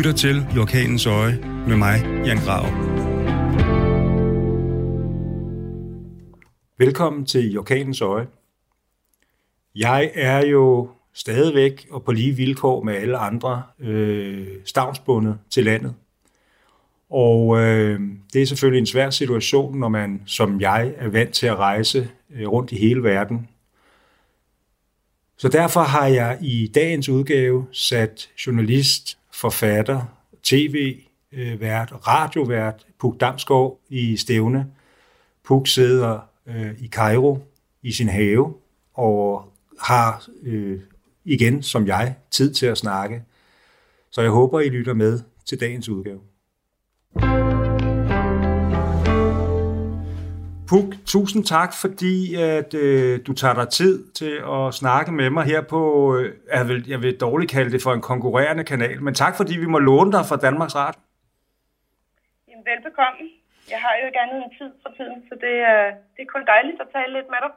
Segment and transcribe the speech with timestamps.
[0.00, 1.38] lytter til I Orkanens Øje
[1.68, 2.64] med mig, Jan Grav.
[6.78, 8.26] Velkommen til I Orkanens Øje.
[9.74, 15.94] Jeg er jo stadigvæk og på lige vilkår med alle andre øh, stavnsbundet til landet.
[17.10, 18.00] Og øh,
[18.32, 22.10] det er selvfølgelig en svær situation, når man som jeg er vant til at rejse
[22.30, 23.48] øh, rundt i hele verden.
[25.36, 30.00] Så derfor har jeg i dagens udgave sat journalist, forfatter,
[30.42, 34.66] tv-vært, øh, radiovært Puk Damsgaard i stævne.
[35.44, 37.38] Puk sidder øh, i Cairo
[37.82, 38.54] i sin have
[38.94, 40.80] og har øh,
[41.24, 43.22] igen, som jeg, tid til at snakke.
[44.10, 46.20] Så jeg håber, I lytter med til dagens udgave.
[50.70, 55.44] Puk, tusind tak, fordi at øh, du tager dig tid til at snakke med mig
[55.44, 55.80] her på,
[56.16, 59.58] øh, jeg, vil, jeg vil dårligt kalde det for en konkurrerende kanal, men tak fordi
[59.58, 61.00] vi må låne dig fra Danmarks Radio.
[62.48, 63.24] Jamen, velbekomme.
[63.70, 65.82] Jeg har jo ikke andet en tid for tiden, så det er,
[66.14, 67.52] det er kun dejligt at tale lidt med dig.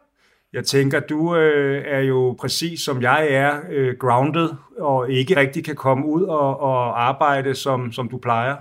[0.54, 5.66] Jeg tænker, du øh, er jo præcis som jeg er, øh, grounded, og ikke rigtig
[5.66, 8.56] kan komme ud og, og arbejde, som, som du plejer.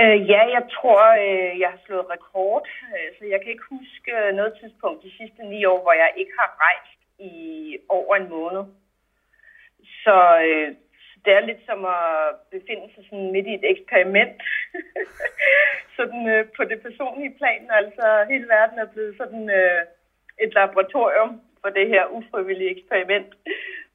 [0.00, 2.68] Øh, ja, jeg tror, øh, jeg har slået rekord.
[2.94, 6.10] Øh, så jeg kan ikke huske øh, noget tidspunkt de sidste ni år, hvor jeg
[6.16, 7.34] ikke har rejst i
[7.88, 8.64] over en måned.
[10.04, 10.16] Så
[10.48, 10.68] øh,
[11.24, 14.42] det er lidt som at befinde sig sådan midt i et eksperiment.
[15.98, 17.62] sådan øh, på det personlige plan.
[17.70, 19.82] Altså hele verden er blevet sådan øh,
[20.44, 23.30] et laboratorium for det her ufrivillige eksperiment,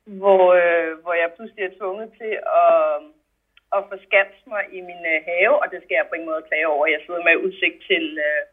[0.05, 2.33] hvor, øh, hvor jeg pludselig er tvunget til
[2.65, 2.77] at
[3.77, 6.67] at forskanse mig i min øh, have, og det skal jeg på ingen måde klage
[6.75, 6.94] over.
[6.95, 8.44] Jeg sidder med udsigt til, øh,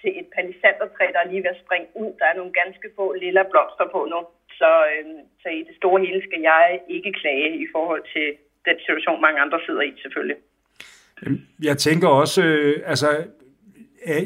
[0.00, 2.10] til et palisandertræ, der er lige ved at springe ud.
[2.20, 4.20] Der er nogle ganske få lille blomster på nu.
[4.60, 5.04] Så, øh,
[5.42, 6.64] så i det store hele skal jeg
[6.96, 8.28] ikke klage i forhold til
[8.68, 10.38] den situation, mange andre sidder i selvfølgelig.
[11.22, 13.08] Øhm, jeg tænker også, øh, altså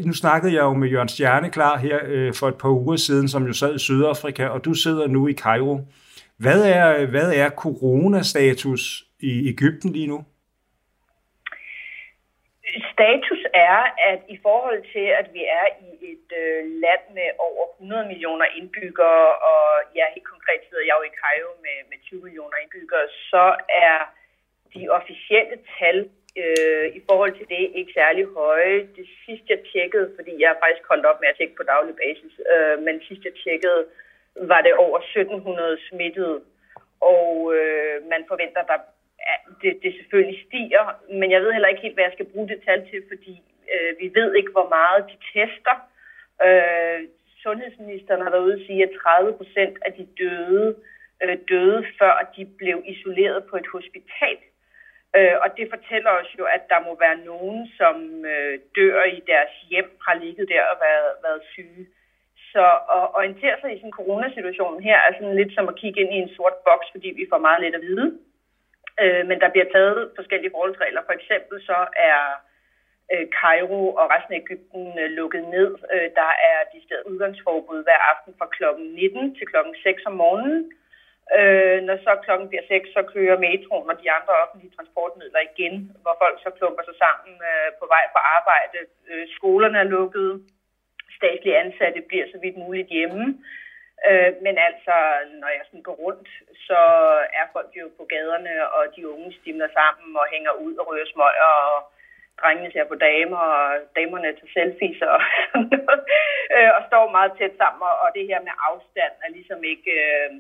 [0.05, 3.47] nu snakkede jeg jo med Jørgen Stjerneklar her øh, for et par uger siden, som
[3.47, 5.81] jo sad i Sydafrika, og du sidder nu i Cairo.
[6.39, 10.19] Hvad er, hvad er coronastatus i Ægypten lige nu?
[12.93, 13.79] Status er,
[14.11, 18.47] at i forhold til, at vi er i et øh, land med over 100 millioner
[18.59, 19.67] indbyggere, og
[19.99, 23.45] ja, helt konkret sidder jeg jo i Cairo med, med 20 millioner indbyggere, så
[23.89, 23.99] er
[24.75, 25.99] de officielle tal
[26.43, 28.79] øh, i forhold til det ikke særlig høje.
[28.99, 31.95] Det sidste jeg tjekkede, fordi jeg har faktisk holdt op med at tjekke på daglig
[32.05, 33.83] basis, øh, men sidst jeg tjekkede,
[34.53, 36.37] var det over 1700 smittede,
[37.01, 38.79] og øh, man forventer, der
[39.63, 40.85] det, det selvfølgelig stiger,
[41.21, 43.35] men jeg ved heller ikke helt, hvad jeg skal bruge det tal til, fordi
[43.73, 45.77] øh, vi ved ikke, hvor meget de tester.
[46.47, 47.01] Øh,
[47.43, 50.77] sundhedsministeren har været ude og sige, at 30 procent af de døde
[51.23, 54.39] øh, døde, før de blev isoleret på et hospital.
[55.17, 59.21] Øh, og det fortæller os jo, at der må være nogen, som øh, dør i
[59.33, 61.87] deres hjem, har ligget der og været, været syge.
[62.53, 62.65] Så
[62.97, 66.13] at orientere sig i sådan en coronasituation her er sådan lidt som at kigge ind
[66.15, 68.19] i en sort boks, fordi vi får meget lidt at vide.
[69.03, 71.03] Øh, men der bliver taget forskellige forholdsregler.
[71.07, 71.79] For eksempel så
[72.11, 72.21] er
[73.13, 75.71] øh, Cairo og resten af Ægypten øh, lukket ned.
[75.95, 80.17] Øh, der er de steder udgangsforbud hver aften fra klokken 19 til klokken 6 om
[80.23, 80.61] morgenen.
[81.39, 85.75] Øh, når så klokken bliver 6, så kører metroen og de andre offentlige transportmidler igen,
[86.03, 88.79] hvor folk så klumper sig sammen øh, på vej på arbejde.
[89.11, 90.31] Øh, skolerne er lukket.
[91.19, 93.25] Statslige ansatte bliver så vidt muligt hjemme.
[94.09, 94.97] Øh, men altså,
[95.41, 96.29] når jeg sådan går rundt,
[96.67, 96.81] så
[97.41, 101.09] er folk jo på gaderne, og de unge stimler sammen og hænger ud og rører
[101.13, 101.79] smøger, og
[102.41, 103.67] drengene ser på damer, og
[103.97, 105.21] damerne tager selfies og
[105.53, 106.01] sådan noget,
[106.55, 110.31] øh, og står meget tæt sammen, og det her med afstand er ligesom ikke øh,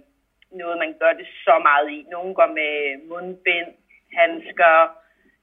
[0.60, 2.06] noget, man gør det så meget i.
[2.14, 2.72] Nogle går med
[3.08, 3.70] mundbind,
[4.20, 4.76] handsker,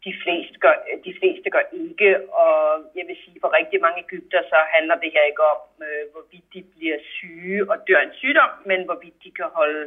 [0.05, 0.75] de fleste, gør,
[1.07, 2.55] de fleste gør ikke, og
[2.97, 6.47] jeg vil sige, for rigtig mange Ægypter, så handler det her ikke om, øh, hvorvidt
[6.53, 9.83] de bliver syge og dør en sygdom, men hvorvidt de kan holde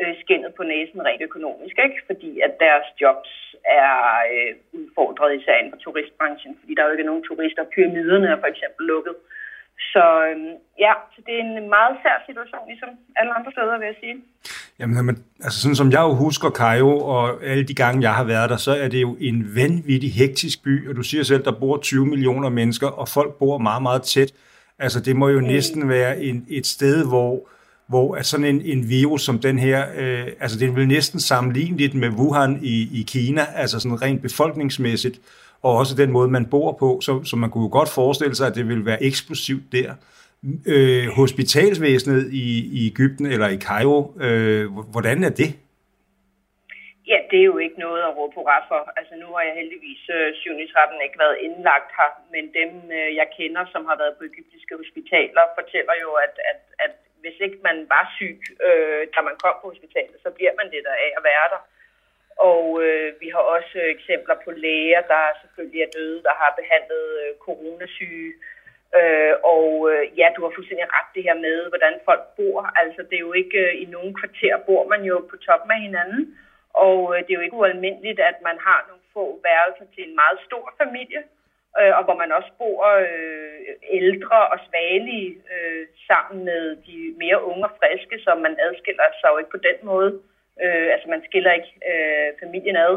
[0.00, 2.00] øh, skinnet på næsen rent økonomisk, ikke?
[2.06, 3.32] fordi at deres jobs
[3.82, 3.96] er
[4.34, 7.70] øh, udfordret især inden for turistbranchen, fordi der er jo ikke nogen turister.
[7.74, 9.14] Pyramiderne er for eksempel lukket.
[9.78, 10.36] Så øh,
[10.78, 14.16] ja, så det er en meget sær situation, ligesom alle andre steder, vil jeg sige.
[14.78, 18.24] Jamen, men, altså sådan som jeg jo husker Cairo, og alle de gange, jeg har
[18.24, 21.52] været der, så er det jo en vanvittig hektisk by, og du siger selv, der
[21.52, 24.32] bor 20 millioner mennesker, og folk bor meget, meget tæt.
[24.78, 25.46] Altså, det må jo mm.
[25.46, 27.48] næsten være en, et sted, hvor,
[27.86, 31.94] hvor at sådan en, en virus som den her, øh, altså det vil næsten sammenligneligt
[31.94, 35.20] med Wuhan i, i Kina, altså sådan rent befolkningsmæssigt,
[35.62, 38.46] og også den måde, man bor på, så, så man kunne jo godt forestille sig,
[38.46, 39.94] at det ville være eksplosivt der
[40.74, 42.46] øh, hospitalsvæsenet i,
[42.78, 43.98] i Ægypten eller i Cairo.
[44.26, 44.64] Øh,
[44.94, 45.50] hvordan er det?
[47.12, 48.80] Ja, det er jo ikke noget at råbe hurra for.
[48.98, 50.50] Altså nu har jeg heldigvis øh, 7.
[50.72, 54.74] 13 ikke været indlagt her, men dem øh, jeg kender, som har været på egyptiske
[54.82, 59.56] hospitaler, fortæller jo, at, at, at hvis ikke man var syg, øh, da man kom
[59.62, 61.60] på hospitalet, så bliver man det der af at være der.
[62.38, 66.50] Og øh, vi har også øh, eksempler på læger, der selvfølgelig er døde, der har
[66.60, 68.32] behandlet øh, coronasyge.
[68.98, 72.60] Øh, og øh, ja, du har fuldstændig ret det her med, hvordan folk bor.
[72.82, 75.80] Altså det er jo ikke, øh, i nogen kvarter bor man jo på toppen af
[75.80, 76.22] hinanden.
[76.86, 80.14] Og øh, det er jo ikke ualmindeligt, at man har nogle få værelser til en
[80.22, 81.20] meget stor familie,
[81.80, 83.68] øh, og hvor man også bor øh,
[84.00, 89.28] ældre og svagelige øh, sammen med de mere unge og friske, så man adskiller sig
[89.32, 90.10] jo ikke på den måde.
[90.64, 92.94] Øh, altså man skiller ikke øh, familien ad.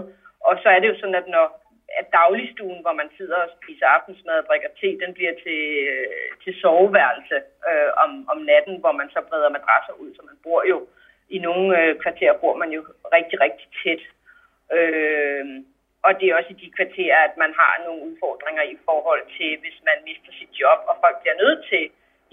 [0.48, 1.62] Og så er det jo sådan, at når
[2.00, 5.62] at dagligstuen, hvor man sidder og spiser aftensmad og drikker te, den bliver til,
[5.94, 7.38] øh, til soveværelse
[7.70, 10.88] øh, om, om natten, hvor man så breder madrasser ud, så man bor jo
[11.36, 12.82] i nogle øh, kvarterer bor man jo
[13.18, 14.04] rigtig, rigtig tæt.
[14.78, 15.46] Øh,
[16.06, 19.52] og det er også i de kvarterer, at man har nogle udfordringer i forhold til,
[19.62, 21.84] hvis man mister sit job, og folk bliver nødt til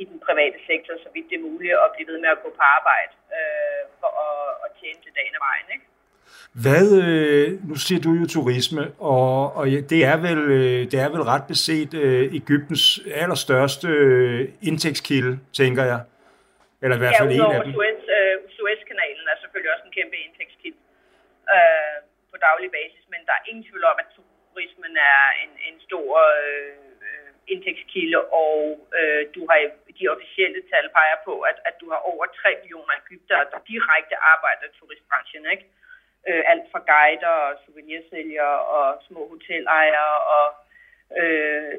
[0.03, 2.49] i den private sektor, så vidt det er muligt, at blive ved med at gå
[2.59, 5.67] på arbejde øh, for at, at tjene til dagen af vejen.
[5.75, 5.87] Ikke?
[6.65, 8.83] Hvad, øh, nu siger du jo turisme,
[9.15, 12.85] og, og det, er vel, øh, det er vel ret beset øh, Ægyptens
[13.23, 13.89] allerstørste
[14.69, 16.01] indtægtskilde, tænker jeg.
[16.83, 17.73] Eller i hvert fald ja, en af dem.
[17.77, 20.81] Suez, øh, Suezkanalen er selvfølgelig også en kæmpe indtægtskilde
[21.55, 21.97] øh,
[22.31, 26.11] på daglig basis, men der er ingen tvivl om, at turismen er en, en stor
[26.43, 26.88] øh,
[27.53, 28.57] indtægtskilde, og
[28.99, 29.59] øh, du har
[29.99, 34.17] de officielle tal peger på, at, at du har over 3 millioner Ægypter, der direkte
[34.33, 35.67] arbejder i turistbranchen, ikke?
[36.29, 40.47] Øh, alt fra guider og souvenirsælgere og små hotelejere og
[41.21, 41.75] øh,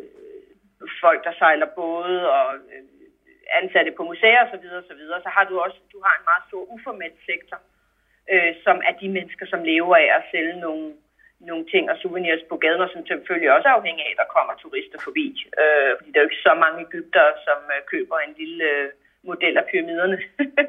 [1.03, 2.83] folk, der sejler både og øh,
[3.61, 6.63] ansatte på museer osv., så, videre, så har du også du har en meget stor
[6.75, 7.59] uformel sektor,
[8.31, 10.93] øh, som er de mennesker, som lever af at sælge nogle,
[11.39, 14.33] nogle ting og souvenirs på gaden, og som selvfølgelig også er afhængig af, at der
[14.35, 15.25] kommer turister forbi.
[15.61, 18.89] Øh, fordi der er jo ikke så mange Ægypter, som øh, køber en lille øh,
[19.23, 20.17] model af pyramiderne.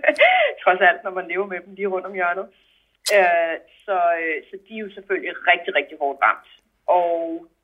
[0.63, 2.47] Trods alt, når man lever med dem lige rundt om hjørnet.
[3.17, 6.49] Øh, så, øh, så de er jo selvfølgelig rigtig, rigtig hårdt ramt.
[6.87, 7.15] Og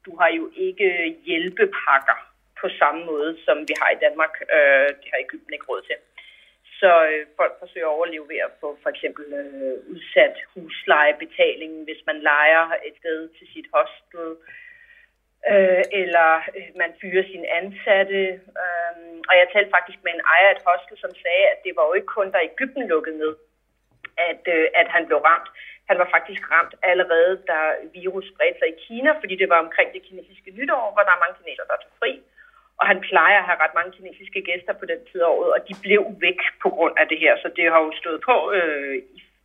[0.06, 0.88] du har jo ikke
[1.26, 2.18] hjælpepakker
[2.60, 4.34] på samme måde, som vi har i Danmark.
[4.56, 5.98] Øh, det har Ægypten ikke råd til.
[6.80, 12.02] Så øh, folk forsøger at overleve ved at få for eksempel øh, udsat huslejebetalingen, hvis
[12.06, 14.26] man leger et sted til sit hostel,
[15.52, 18.22] øh, eller øh, man fyrer sin ansatte.
[18.62, 21.72] Øh, og jeg talte faktisk med en ejer af et hostel, som sagde, at det
[21.76, 23.34] var jo ikke kun, der Ægypten lukkede ned,
[24.30, 25.48] at, øh, at han blev ramt.
[25.88, 27.58] Han var faktisk ramt allerede, da
[28.00, 31.22] virus spredte sig i Kina, fordi det var omkring det kinesiske nytår, hvor der er
[31.24, 32.12] mange kineser, der tog fri.
[32.80, 35.60] Og han plejer at have ret mange kinesiske gæster på den tid af året, og
[35.68, 37.32] de blev væk på grund af det her.
[37.42, 38.94] Så det har jo stået på øh,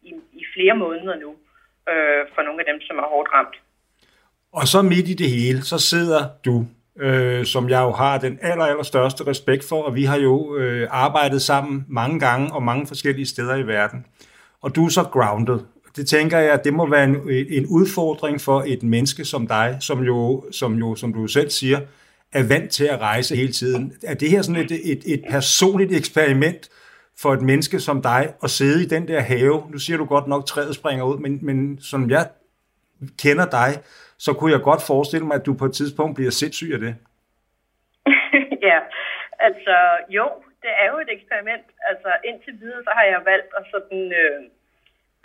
[0.10, 1.32] i, i, flere måneder nu
[1.92, 3.56] øh, for nogle af dem, som er hårdt ramt.
[4.60, 6.56] Og så midt i det hele, så sidder du,
[7.00, 10.56] øh, som jeg jo har den aller, aller største respekt for, og vi har jo
[10.56, 14.06] øh, arbejdet sammen mange gange og mange forskellige steder i verden.
[14.62, 15.60] Og du er så grounded.
[15.96, 20.04] Det tænker jeg, det må være en, en udfordring for et menneske som dig, som
[20.04, 21.80] jo, som jo, som du selv siger,
[22.34, 23.94] er vant til at rejse hele tiden.
[24.04, 26.70] Er det her sådan et, et, et personligt eksperiment
[27.22, 29.68] for et menneske som dig at sidde i den der have?
[29.72, 32.30] Nu siger du godt nok, træet springer ud, men, men som jeg
[33.24, 33.72] kender dig,
[34.18, 36.96] så kunne jeg godt forestille mig, at du på et tidspunkt bliver sindssyg af det.
[38.70, 38.78] ja,
[39.40, 39.76] altså
[40.10, 40.26] jo,
[40.62, 41.66] det er jo et eksperiment.
[41.90, 44.14] Altså indtil videre, så har jeg valgt at sådan...
[44.22, 44.42] Øh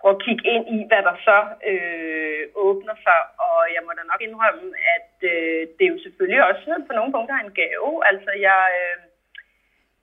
[0.06, 1.38] prøve at kigge ind i, hvad der så
[1.72, 3.20] øh, åbner sig.
[3.46, 7.12] Og jeg må da nok indrømme, at øh, det er jo selvfølgelig også på nogle
[7.16, 7.90] punkter en gave.
[8.10, 8.98] Altså jeg, øh,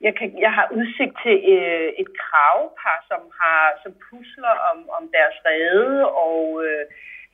[0.06, 5.04] jeg, kan, jeg har udsigt til øh, et kravpar, som har som pusler om, om
[5.16, 5.96] deres rede,
[6.26, 6.84] og øh,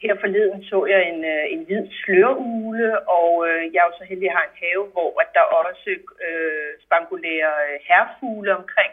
[0.02, 4.04] her forleden så jeg en, øh, en hvid slørugle, og øh, jeg er jo så
[4.10, 5.90] heldig, at jeg har en have, hvor at der også
[6.26, 8.92] øh, spangulerer øh, herfugle omkring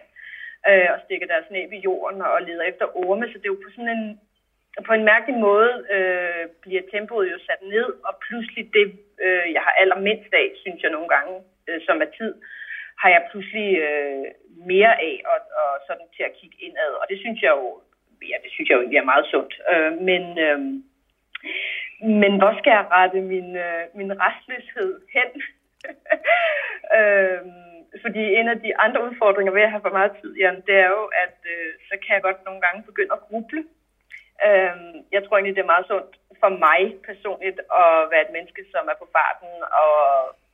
[0.70, 3.26] øh, og stikker deres næb i jorden og leder efter orme.
[3.28, 4.20] Så det er jo på sådan en,
[4.88, 8.86] på en mærkelig måde øh, bliver tempoet jo sat ned, og pludselig det,
[9.26, 11.34] øh, jeg har allermindst af, synes jeg nogle gange,
[11.68, 12.34] øh, som er tid,
[13.02, 14.26] har jeg pludselig øh,
[14.72, 16.92] mere af og, og sådan til at kigge indad.
[17.02, 17.82] Og det synes jeg jo,
[18.32, 19.54] ja, det synes jeg jo egentlig er meget sundt.
[19.72, 20.60] Øh, men, øh,
[22.22, 25.30] men hvor skal jeg rette min, øh, min restløshed hen?
[26.98, 27.42] øh,
[28.02, 30.90] fordi en af de andre udfordringer ved at have for meget tid, Jan, det er
[30.98, 33.62] jo, at øh, så kan jeg godt nogle gange begynde at gruble.
[34.48, 34.76] Øh,
[35.16, 36.12] jeg tror egentlig, det er meget sundt
[36.42, 39.52] for mig personligt at være et menneske, som er på farten,
[39.84, 39.98] og,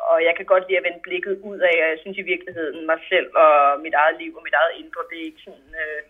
[0.09, 2.85] og jeg kan godt lide at vende blikket ud af, og jeg synes i virkeligheden
[2.91, 6.01] mig selv og mit eget liv og mit eget indre, det er ikke sådan øh,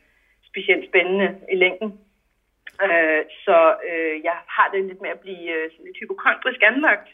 [0.50, 1.90] specielt spændende i længden.
[2.86, 3.58] Øh, så
[3.90, 7.10] øh, jeg har det lidt med at blive øh, sådan lidt hypokondrisk anlagt,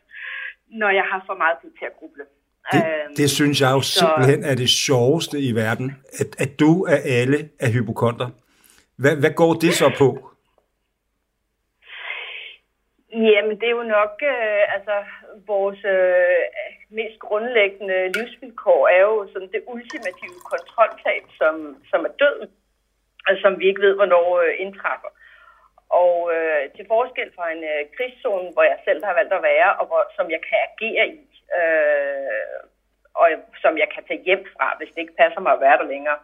[0.82, 2.26] når jeg har for meget tid til at gruble.
[2.72, 5.88] Det, øhm, det synes jeg jo så, simpelthen er det sjoveste i verden,
[6.22, 8.30] at, at du af alle er hypokonter.
[9.02, 10.30] Hvad, hvad går det så på?
[13.14, 14.96] Jamen, det er jo nok, øh, altså,
[15.54, 16.44] vores øh,
[17.00, 21.56] mest grundlæggende livsvilkår er jo sådan det ultimative kontroltab, som,
[21.92, 22.50] som er døden,
[23.28, 25.12] og som vi ikke ved, hvornår øh, indtræffer.
[26.02, 29.70] Og øh, til forskel fra en øh, krigszone, hvor jeg selv har valgt at være,
[29.80, 31.20] og hvor, som jeg kan agere i,
[31.58, 32.60] øh,
[33.22, 33.28] og
[33.64, 36.20] som jeg kan tage hjem fra, hvis det ikke passer mig at være der længere,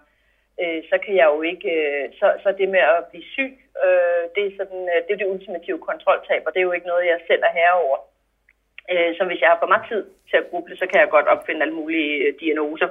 [0.62, 3.54] øh, så kan jeg jo ikke, øh, så, så det med at blive syg,
[3.86, 6.92] øh, det, er sådan, øh, det er det ultimative kontroltab, og det er jo ikke
[6.92, 7.98] noget, jeg selv er herover.
[8.92, 11.28] Øh, så hvis jeg har for meget tid til at gruble, så kan jeg godt
[11.34, 12.90] opfinde alle mulige øh, diagnoser.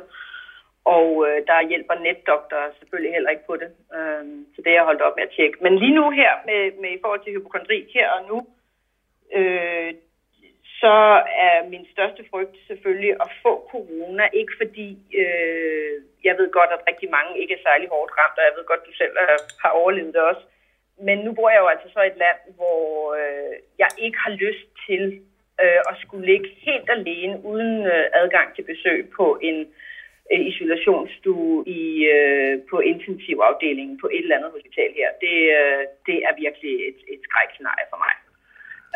[0.84, 3.70] Og øh, der hjælper netdoktorer selvfølgelig heller ikke på det.
[3.96, 4.24] Øh,
[4.54, 5.58] så det er jeg holdt op med at tjekke.
[5.64, 8.38] Men lige nu her, med, med i forhold til hypokondri, her og nu,
[9.38, 9.94] øh,
[10.84, 10.96] så
[11.48, 14.24] er min største frygt selvfølgelig at få corona.
[14.40, 14.88] Ikke fordi,
[15.22, 15.94] øh,
[16.28, 18.88] jeg ved godt, at rigtig mange ikke er særlig hårdt ramt, og jeg ved godt,
[18.88, 19.14] du selv
[19.62, 20.44] har overlevet det også.
[21.06, 22.82] Men nu bor jeg jo altså så i et land, hvor
[23.20, 25.02] øh, jeg ikke har lyst til
[25.62, 29.58] øh, at skulle ligge helt alene uden øh, adgang til besøg på en
[30.32, 31.82] øh, isolationsstue i,
[32.16, 35.08] øh, på intensivafdelingen på et eller andet hospital her.
[35.24, 38.14] Det, øh, det er virkelig et, et skrækscenarie for mig.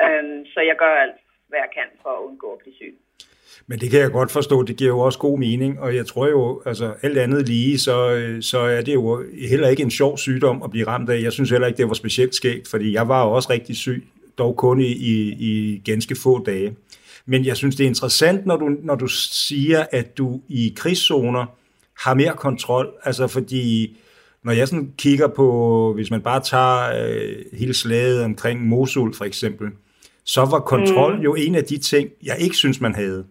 [0.04, 2.94] Øh, så jeg gør alt, hvad jeg kan for at undgå at blive syg.
[3.66, 6.28] Men det kan jeg godt forstå, det giver jo også god mening, og jeg tror
[6.28, 7.96] jo, altså alt andet lige, så,
[8.40, 11.22] så er det jo heller ikke en sjov sygdom at blive ramt af.
[11.22, 14.08] Jeg synes heller ikke, det var specielt skægt, fordi jeg var jo også rigtig syg,
[14.38, 16.76] dog kun i, i, i ganske få dage.
[17.26, 21.46] Men jeg synes, det er interessant, når du, når du siger, at du i krigszoner
[22.04, 23.96] har mere kontrol, altså fordi
[24.42, 29.24] når jeg sådan kigger på, hvis man bare tager øh, hele slaget omkring Mosul for
[29.24, 29.68] eksempel,
[30.34, 31.24] så var kontrol mm.
[31.26, 33.22] jo en af de ting, jeg ikke synes, man havde.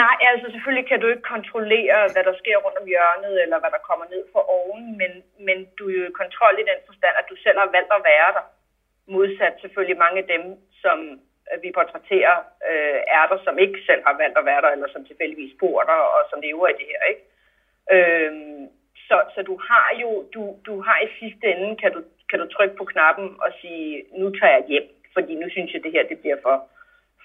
[0.00, 3.72] Nej, altså selvfølgelig kan du ikke kontrollere, hvad der sker rundt om hjørnet, eller hvad
[3.76, 5.12] der kommer ned fra oven, men,
[5.46, 8.06] men du er jo i kontrol i den forstand, at du selv har valgt at
[8.12, 8.44] være der.
[9.12, 10.42] Modsat selvfølgelig mange af dem,
[10.82, 10.98] som
[11.50, 12.36] øh, vi portrætterer,
[12.70, 15.78] øh, er der, som ikke selv har valgt at være der, eller som tilfældigvis bor
[15.90, 17.02] der, og som lever i det her.
[17.12, 17.22] Ikke?
[17.94, 18.62] Øhm,
[19.08, 22.46] så, så du har jo, du, du har i sidste ende, kan du, kan du
[22.46, 26.08] trykke på knappen og sige, nu tager jeg hjem, fordi nu synes jeg, det her
[26.08, 26.56] det bliver for,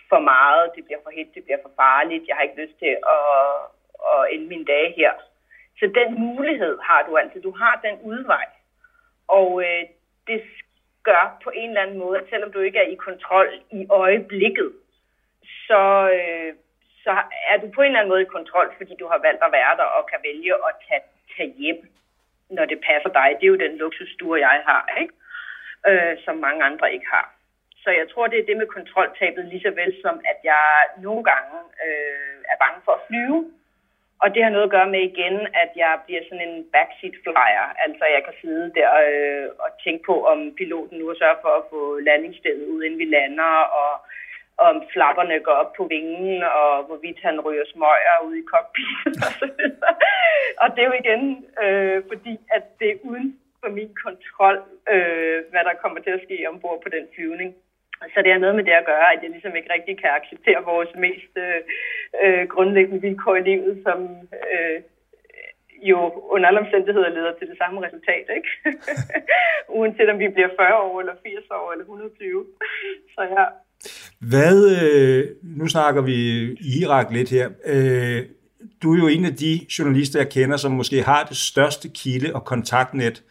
[0.09, 2.93] for meget, det bliver for hit, det bliver for farligt, jeg har ikke lyst til
[3.15, 3.25] at,
[4.13, 5.13] at ende mine dage her.
[5.79, 7.41] Så den mulighed har du altid.
[7.41, 8.45] Du har den udvej.
[9.27, 9.83] Og øh,
[10.27, 10.41] det
[11.03, 14.73] gør på en eller anden måde, at selvom du ikke er i kontrol i øjeblikket,
[15.67, 15.81] så,
[16.17, 16.53] øh,
[17.03, 17.11] så
[17.51, 19.77] er du på en eller anden måde i kontrol, fordi du har valgt at være
[19.77, 21.03] der og kan vælge at tage,
[21.35, 21.81] tage hjem,
[22.49, 23.29] når det passer dig.
[23.37, 25.13] Det er jo den luksusstue, jeg har, ikke?
[25.89, 27.35] Øh, som mange andre ikke har.
[27.83, 30.65] Så jeg tror, det er det med kontroltabet lige så vel som, at jeg
[30.97, 33.51] nogle gange øh, er bange for at flyve.
[34.23, 37.65] Og det har noget at gøre med igen, at jeg bliver sådan en backseat flyer.
[37.85, 41.53] Altså jeg kan sidde der øh, og tænke på, om piloten nu har sørget for
[41.59, 43.91] at få landingsstedet ud, inden vi lander, og
[44.57, 48.87] om flapperne går op på vingen, og hvorvidt han ryger smøger ud i cockpit
[49.25, 49.45] og så
[50.61, 51.23] Og det er jo igen,
[51.63, 54.57] øh, fordi at det er uden for min kontrol,
[54.93, 57.55] øh, hvad der kommer til at ske ombord på den flyvning.
[58.13, 60.61] Så det har noget med det at gøre, at jeg ligesom ikke rigtig kan acceptere
[60.73, 61.61] vores mest øh,
[62.23, 63.99] øh grundlæggende vilkår i livet, som
[64.51, 64.81] øh,
[65.91, 65.97] jo
[66.33, 68.49] under alle omstændigheder leder til det samme resultat, ikke?
[69.77, 72.45] Uanset om vi bliver 40 år, eller 80 år, eller 120.
[73.15, 73.45] Så ja.
[74.19, 76.43] Hvad, øh, nu snakker vi
[76.81, 77.49] Irak lidt her.
[77.65, 78.23] Øh,
[78.83, 82.35] du er jo en af de journalister, jeg kender, som måske har det største kilde
[82.35, 83.23] og kontaktnet.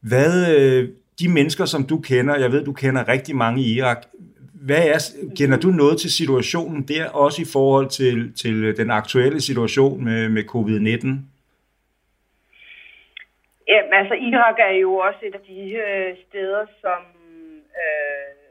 [0.00, 0.88] Hvad, øh,
[1.20, 4.06] de mennesker, som du kender, jeg ved, du kender rigtig mange i Irak,
[4.66, 4.98] hvad er,
[5.38, 10.04] kender du noget til situationen der, også i forhold til, til øh, den aktuelle situation
[10.04, 11.06] med, med covid-19?
[13.68, 17.02] Ja, altså Irak er jo også et af de øh, steder, som
[17.82, 18.45] øh,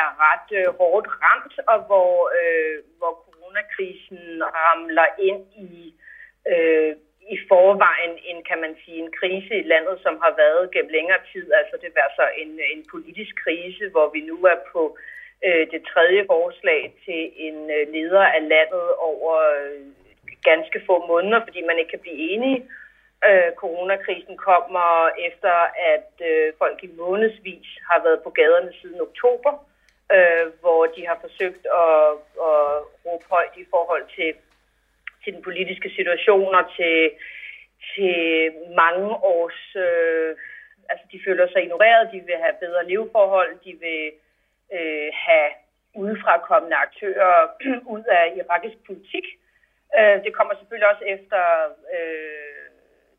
[0.00, 5.94] er ret øh, hårdt ramt, og hvor, øh, hvor coronakrisen ramler ind i
[6.52, 6.96] øh,
[7.34, 11.22] i forvejen en, kan man sige, en krise i landet, som har været gennem længere
[11.32, 11.46] tid.
[11.60, 14.82] Altså det var så en, en politisk krise, hvor vi nu er på
[15.46, 19.86] øh, det tredje forslag til en øh, leder af landet over øh,
[20.50, 22.60] ganske få måneder, fordi man ikke kan blive enige.
[23.28, 24.90] Øh, coronakrisen kommer
[25.28, 25.54] efter,
[25.94, 29.75] at øh, folk i månedsvis har været på gaderne siden oktober, øh,
[30.14, 32.02] Øh, hvor de har forsøgt at,
[32.50, 32.62] at
[33.04, 34.34] råbe højt i forhold til
[35.26, 36.96] til den politiske situation og til,
[37.94, 38.16] til
[38.82, 40.30] mange års øh,
[40.90, 44.04] altså, føler sig ignoreret, de vil have bedre leveforhold, de vil
[44.76, 45.50] øh, have
[45.94, 47.34] udefrakommende aktører
[47.94, 49.26] ud af irakisk politik.
[49.98, 51.42] Øh, det kommer selvfølgelig også efter
[51.96, 52.66] øh,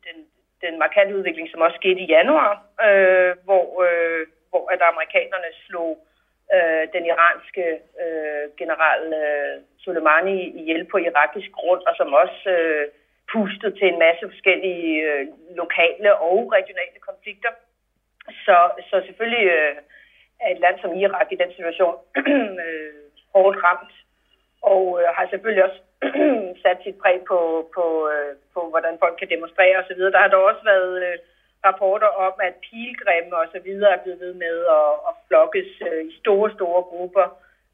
[0.06, 0.16] den,
[0.64, 2.52] den markante udvikling, som også skete i januar,
[2.86, 5.92] øh, hvor, øh, hvor at amerikanerne slog
[6.54, 7.64] øh, den iranske
[8.02, 12.86] øh, general øh, Soleimani ihjel på irakisk grund, og som også øh,
[13.32, 15.26] pustede til en masse forskellige øh,
[15.62, 17.52] lokale og regionale konflikter.
[18.44, 18.56] Så,
[18.90, 19.74] så selvfølgelig øh,
[20.40, 21.96] er et land som Irak i den situation
[22.64, 22.92] øh,
[23.34, 23.94] hårdt ramt,
[24.62, 25.80] og øh, har selvfølgelig også
[26.62, 27.38] sat sit præg på,
[27.76, 30.00] på, øh, på, hvordan folk kan demonstrere osv.
[30.14, 31.18] Der har dog også været øh,
[31.66, 36.02] rapporter om, at pilgrimme og så videre er blevet ved med at, at flokkes øh,
[36.10, 37.26] i store, store grupper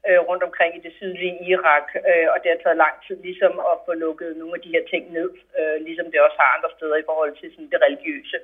[0.07, 3.53] øh, rundt omkring i det sydlige Irak, øh, og det har taget lang tid ligesom
[3.71, 6.71] at få lukket nogle af de her ting ned, øh, ligesom det også har andre
[6.77, 8.39] steder i forhold til sådan, det religiøse.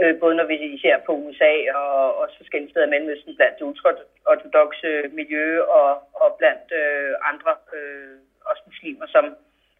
[0.00, 3.68] Øh, både når vi ser på USA og også forskellige steder i Mellemøsten blandt det
[3.70, 5.90] ultraortodoxe miljø og,
[6.22, 8.16] og blandt øh, andre øh,
[8.50, 9.24] også muslimer, som,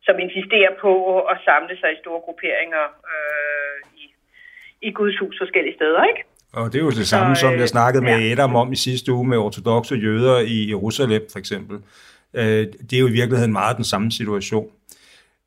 [0.07, 0.93] som insisterer på
[1.33, 3.58] at samle sig i store grupperinger øh,
[4.83, 6.25] i, Guds hus forskellige steder, ikke?
[6.53, 8.33] Og det er jo det samme, så, som jeg snakkede med ja.
[8.33, 11.79] Adam om i sidste uge med ortodoxe jøder i Jerusalem for eksempel.
[12.35, 14.67] Øh, det er jo i virkeligheden meget den samme situation.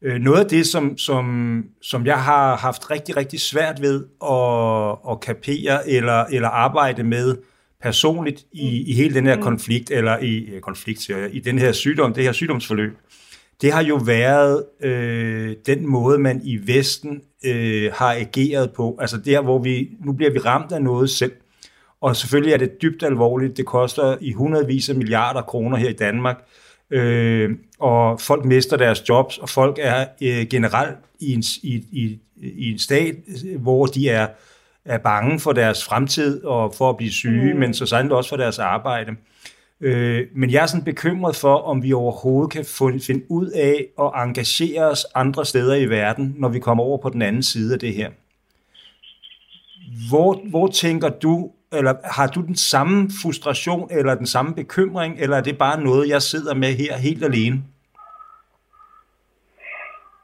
[0.01, 5.11] Øh, noget af det, som, som, som jeg har haft rigtig, rigtig svært ved at,
[5.11, 7.37] at kapere eller, eller arbejde med
[7.81, 9.41] personligt i, i hele den her mm.
[9.41, 12.97] konflikt, eller i konflikt, siger jeg, i den her sygdom, det her sygdomsforløb,
[13.61, 18.97] det har jo været øh, den måde, man i Vesten øh, har ageret på.
[19.01, 21.31] Altså der, hvor vi, nu bliver vi ramt af noget selv.
[22.01, 23.57] Og selvfølgelig er det dybt alvorligt.
[23.57, 26.43] Det koster i hundredvis af milliarder kroner her i Danmark.
[26.91, 32.19] Øh, og folk mister deres jobs, og folk er øh, generelt i en, i, i,
[32.41, 33.15] i en stat,
[33.59, 34.27] hvor de er,
[34.85, 37.59] er bange for deres fremtid og for at blive syge, mm.
[37.59, 39.11] men så sandelig også for deres arbejde.
[39.81, 42.65] Øh, men jeg er sådan bekymret for, om vi overhovedet kan
[43.01, 47.09] finde ud af at engagere os andre steder i verden, når vi kommer over på
[47.09, 48.09] den anden side af det her.
[50.09, 55.37] Hvor, hvor tænker du, eller har du den samme frustration, eller den samme bekymring, eller
[55.37, 57.63] er det bare noget, jeg sidder med her helt alene?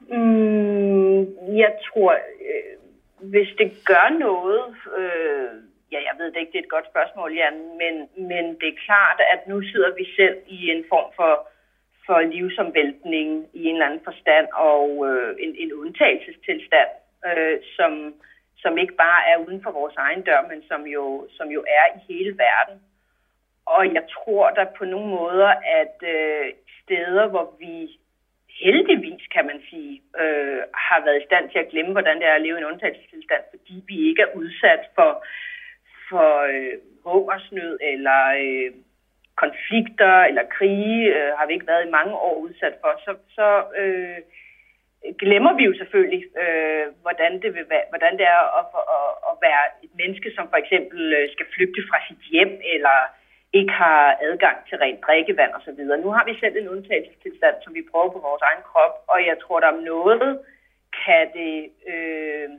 [0.10, 1.20] Mm,
[1.58, 4.64] jeg tror, øh, hvis det gør noget,
[4.98, 7.96] øh, ja, jeg ved det ikke, det er et godt spørgsmål, Jan, men,
[8.30, 11.34] men det er klart, at nu sidder vi selv i en form for,
[12.06, 16.90] for livsomvæltning i en eller anden forstand, og øh, en, en undtagelsestilstand,
[17.28, 17.92] øh, som,
[18.58, 21.86] som ikke bare er uden for vores egen dør, men som jo, som jo er
[21.98, 22.78] i hele verden.
[23.66, 28.00] Og jeg tror der på nogle måder, at øh, steder, hvor vi
[28.64, 32.34] heldigvis, kan man sige, øh, har været i stand til at glemme, hvordan det er
[32.36, 35.26] at leve i en undtagelsestilstand, fordi vi ikke er udsat for,
[36.10, 36.74] for øh,
[37.06, 38.72] hungersnød eller øh,
[39.44, 43.48] konflikter eller krige, øh, har vi ikke været i mange år udsat for, så, så
[43.82, 44.20] øh,
[45.24, 48.66] glemmer vi jo selvfølgelig, øh, hvordan, det vil være, hvordan det er at,
[48.98, 52.98] at, at være et menneske, som for eksempel øh, skal flygte fra sit hjem, eller
[53.54, 55.80] ikke har adgang til rent drikkevand osv.
[56.06, 59.38] Nu har vi selv en undtagelsestilstand, som vi prøver på vores egen krop, og jeg
[59.44, 60.40] tror, der om noget
[61.06, 61.56] kan det
[61.94, 62.50] øh,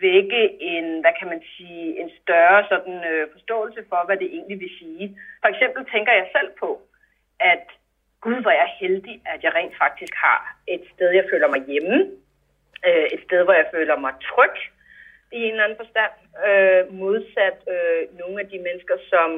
[0.00, 4.60] vække en, hvad kan man sige, en større sådan, øh, forståelse for, hvad det egentlig
[4.60, 5.18] vil sige.
[5.42, 6.70] For eksempel tænker jeg selv på,
[7.40, 7.64] at
[8.20, 11.62] gud, hvor jeg er heldig, at jeg rent faktisk har et sted, jeg føler mig
[11.66, 11.96] hjemme.
[12.86, 14.56] Øh, et sted, hvor jeg føler mig tryg
[15.32, 16.12] i en eller anden forstand.
[16.48, 19.30] Øh, modsat øh, nogle af de mennesker, som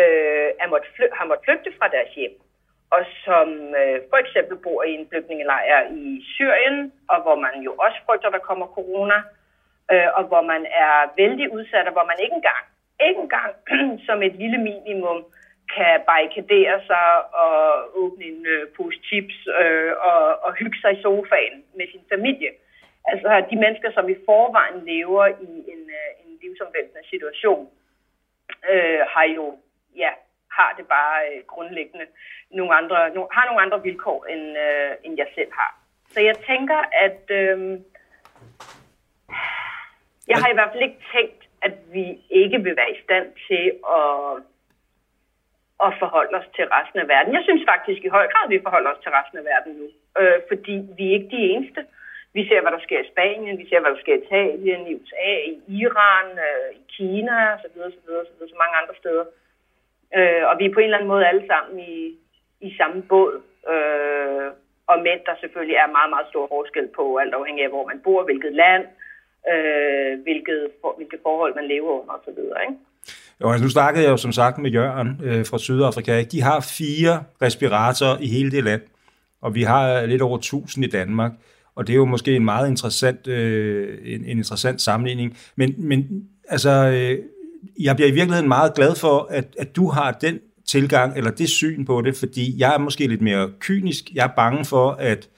[0.00, 2.40] øh, er måtte fly- har måttet flygte fra deres hjem
[2.96, 3.48] og som
[3.80, 8.30] øh, for eksempel bor i en flygtningelejr i Syrien, og hvor man jo også frygter,
[8.30, 9.18] der kommer corona,
[9.92, 12.64] øh, og hvor man er vældig udsat, og hvor man ikke engang,
[13.06, 13.52] ikke engang
[14.06, 15.18] som et lille minimum
[15.76, 17.08] kan barrikadere sig
[17.44, 17.56] og
[18.02, 22.50] åbne en øh, pose chips øh, og, og hygge sig i sofaen med sin familie.
[23.04, 27.68] Altså de mennesker, som i forvejen lever i en, øh, en livsomvæltende situation,
[28.70, 29.58] øh, har jo,
[29.96, 30.10] ja,
[30.50, 32.06] har det bare øh, grundlæggende
[32.50, 35.72] nogle andre, no, har nogle andre vilkår, end, øh, end jeg selv har.
[36.12, 37.78] Så jeg tænker, at øh,
[40.30, 43.64] jeg har i hvert fald ikke tænkt, at vi ikke vil være i stand til
[43.98, 44.42] at
[45.86, 47.34] at forholde os til resten af verden.
[47.36, 49.86] Jeg synes faktisk i høj grad, at vi forholder os til resten af verden nu,
[50.20, 51.80] øh, fordi vi er ikke de eneste.
[52.36, 54.94] Vi ser, hvad der sker i Spanien, vi ser, hvad der sker i Italien, i
[54.98, 59.24] USA, i Iran, øh, i Kina osv., osv., osv., så mange andre steder.
[60.16, 61.94] Øh, og vi er på en eller anden måde alle sammen i,
[62.60, 63.34] i samme båd.
[63.72, 64.48] Øh,
[64.90, 68.00] og mænd, der selvfølgelig er meget, meget stor forskel på, alt afhængig af, hvor man
[68.06, 69.09] bor, hvilket land, øh,
[69.52, 72.38] Øh, hvilket, for, hvilke forhold man lever under osv.
[72.38, 72.78] Ikke?
[73.40, 76.22] Jo, altså nu snakkede jeg jo som sagt med Jørgen øh, fra Sydafrika.
[76.22, 78.82] De har fire respiratorer i hele det land,
[79.40, 81.32] og vi har lidt over 1000 i Danmark.
[81.74, 85.38] Og det er jo måske en meget interessant, øh, en, en interessant sammenligning.
[85.56, 87.18] Men, men altså, øh,
[87.80, 91.48] jeg bliver i virkeligheden meget glad for, at, at du har den tilgang, eller det
[91.48, 94.04] syn på det, fordi jeg er måske lidt mere kynisk.
[94.14, 95.28] Jeg er bange for, at,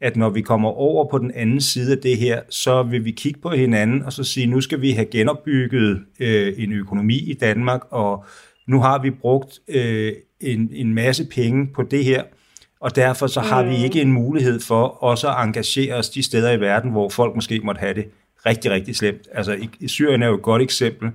[0.00, 3.10] at når vi kommer over på den anden side af det her, så vil vi
[3.10, 7.34] kigge på hinanden og så sige, nu skal vi have genopbygget øh, en økonomi i
[7.34, 8.24] Danmark, og
[8.66, 12.22] nu har vi brugt øh, en, en masse penge på det her,
[12.80, 13.70] og derfor så har mm.
[13.70, 17.34] vi ikke en mulighed for også at engagere os de steder i verden, hvor folk
[17.34, 18.04] måske måtte have det
[18.46, 19.28] rigtig, rigtig slemt.
[19.32, 21.10] Altså i, Syrien er jo et godt eksempel,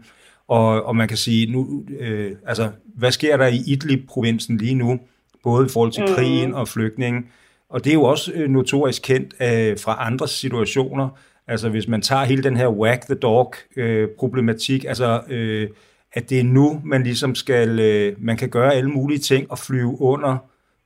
[0.48, 5.00] og, og man kan sige, nu, øh, altså, hvad sker der i Idlib-provinsen lige nu,
[5.44, 6.16] både i forhold til mm.
[6.16, 7.26] krigen og flygtningen,
[7.70, 11.10] og det er jo også øh, notorisk kendt øh, fra andre situationer,
[11.48, 15.70] altså hvis man tager hele den her whack the dog-problematik, øh, altså øh,
[16.14, 19.58] at det er nu, man ligesom skal, øh, man kan gøre alle mulige ting og
[19.68, 20.38] flyve under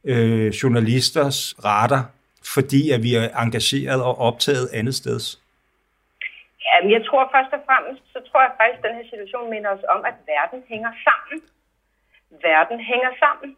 [0.03, 2.03] øh, journalisters radar,
[2.55, 5.25] fordi at vi er engageret og optaget andet steds?
[6.65, 9.69] Jamen, jeg tror først og fremmest, så tror jeg faktisk, at den her situation minder
[9.75, 11.37] os om, at verden hænger sammen.
[12.49, 13.49] Verden hænger sammen.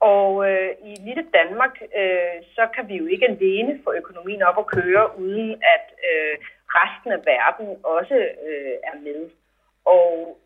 [0.00, 4.58] Og øh, i lille Danmark, øh, så kan vi jo ikke alene få økonomien op
[4.58, 6.34] at køre, uden at øh,
[6.68, 8.14] resten af verden også
[8.48, 9.30] øh, er med.
[9.84, 10.38] Og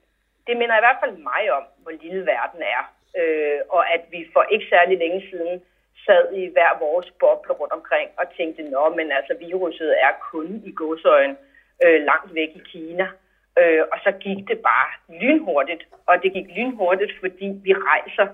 [0.47, 2.83] det minder i hvert fald mig om, hvor lille verden er
[3.19, 5.63] øh, og at vi for ikke særlig længe siden
[6.07, 10.63] sad i hver vores boble rundt omkring og tænkte, nå, men altså viruset er kun
[10.65, 11.37] i godsøjen
[11.85, 13.09] øh, langt væk i Kina.
[13.61, 18.27] Øh, og så gik det bare lynhurtigt, og det gik lynhurtigt, fordi vi rejser,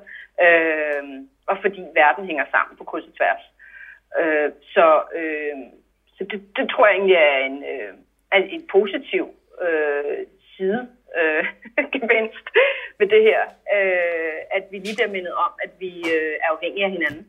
[0.44, 1.03] øh,
[1.51, 3.44] og fordi verden hænger sammen på kryds og tværs.
[4.20, 4.87] Øh, så
[5.18, 5.57] øh,
[6.16, 7.92] så det, det tror jeg egentlig er en, øh,
[8.33, 9.25] er en positiv
[9.66, 10.16] øh,
[10.57, 10.81] side
[11.20, 11.42] øh,
[11.96, 12.46] gevinst
[12.99, 13.42] ved det her,
[13.77, 17.27] øh, at vi lige bliver mindet om, at vi øh, er afhængige af hinanden.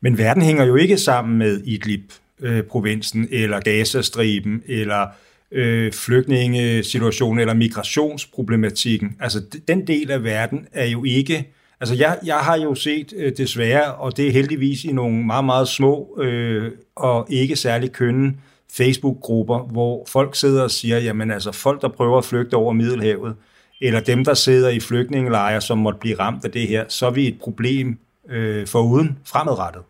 [0.00, 5.02] Men verden hænger jo ikke sammen med Idlib-provinsen, øh, eller Gazastriben, eller
[5.50, 9.16] øh, flygtningesituationen, eller migrationsproblematikken.
[9.20, 9.38] Altså,
[9.68, 11.54] den del af verden er jo ikke...
[11.80, 15.44] Altså, jeg, jeg har jo set øh, desværre, og det er heldigvis i nogle meget,
[15.44, 18.32] meget små øh, og ikke særlig kønne
[18.76, 23.36] Facebook-grupper, hvor folk sidder og siger, jamen altså folk, der prøver at flygte over Middelhavet,
[23.80, 27.10] eller dem, der sidder i flygtningelejre, som måtte blive ramt af det her, så er
[27.10, 29.82] vi et problem øh, for uden fremadrettet.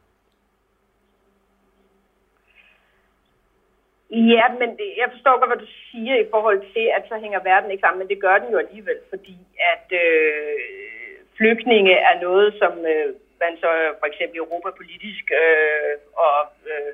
[4.11, 7.40] Ja, men det, jeg forstår godt, hvad du siger i forhold til, at så hænger
[7.51, 9.37] verden ikke sammen, men det gør den jo alligevel, fordi
[9.73, 10.93] at øh,
[11.37, 15.94] flygtninge er noget, som øh, man så for eksempel europapolitisk øh,
[16.27, 16.38] og
[16.70, 16.92] øh,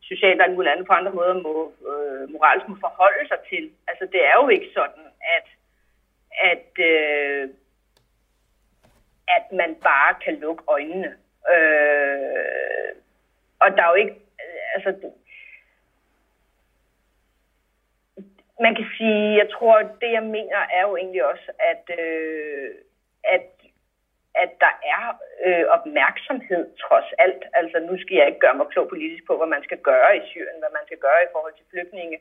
[0.00, 3.70] socialt og muligt andet på andre måder må, øh, moralsk må forholde sig til.
[3.88, 5.04] Altså det er jo ikke sådan,
[5.36, 5.46] at,
[6.50, 7.48] at, øh,
[9.28, 11.10] at man bare kan lukke øjnene.
[11.54, 12.92] Øh,
[13.60, 14.90] og der er jo ikke, øh, altså
[18.60, 22.70] man kan sige, jeg tror, det jeg mener er jo egentlig også, at, øh,
[23.24, 23.50] at
[24.42, 25.04] at der er
[25.46, 27.42] øh, opmærksomhed trods alt.
[27.60, 30.22] Altså nu skal jeg ikke gøre mig klog politisk på, hvad man skal gøre i
[30.30, 32.18] Syrien, hvad man skal gøre i forhold til flygtninge.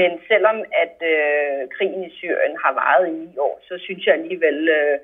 [0.00, 4.14] Men selvom at øh, krigen i Syrien har varet i ni år, så synes jeg
[4.14, 4.98] alligevel, øh,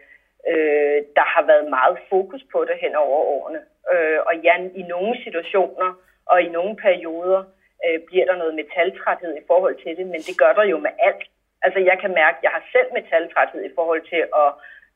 [0.50, 3.60] øh, der har været meget fokus på det hen over årene.
[3.92, 5.90] Øh, og ja, i nogle situationer
[6.26, 7.42] og i nogle perioder
[7.84, 10.90] øh, bliver der noget metaltræthed i forhold til det, men det gør der jo med
[10.98, 11.24] alt.
[11.62, 14.48] Altså jeg kan mærke, at jeg har selv metaltræthed i forhold til at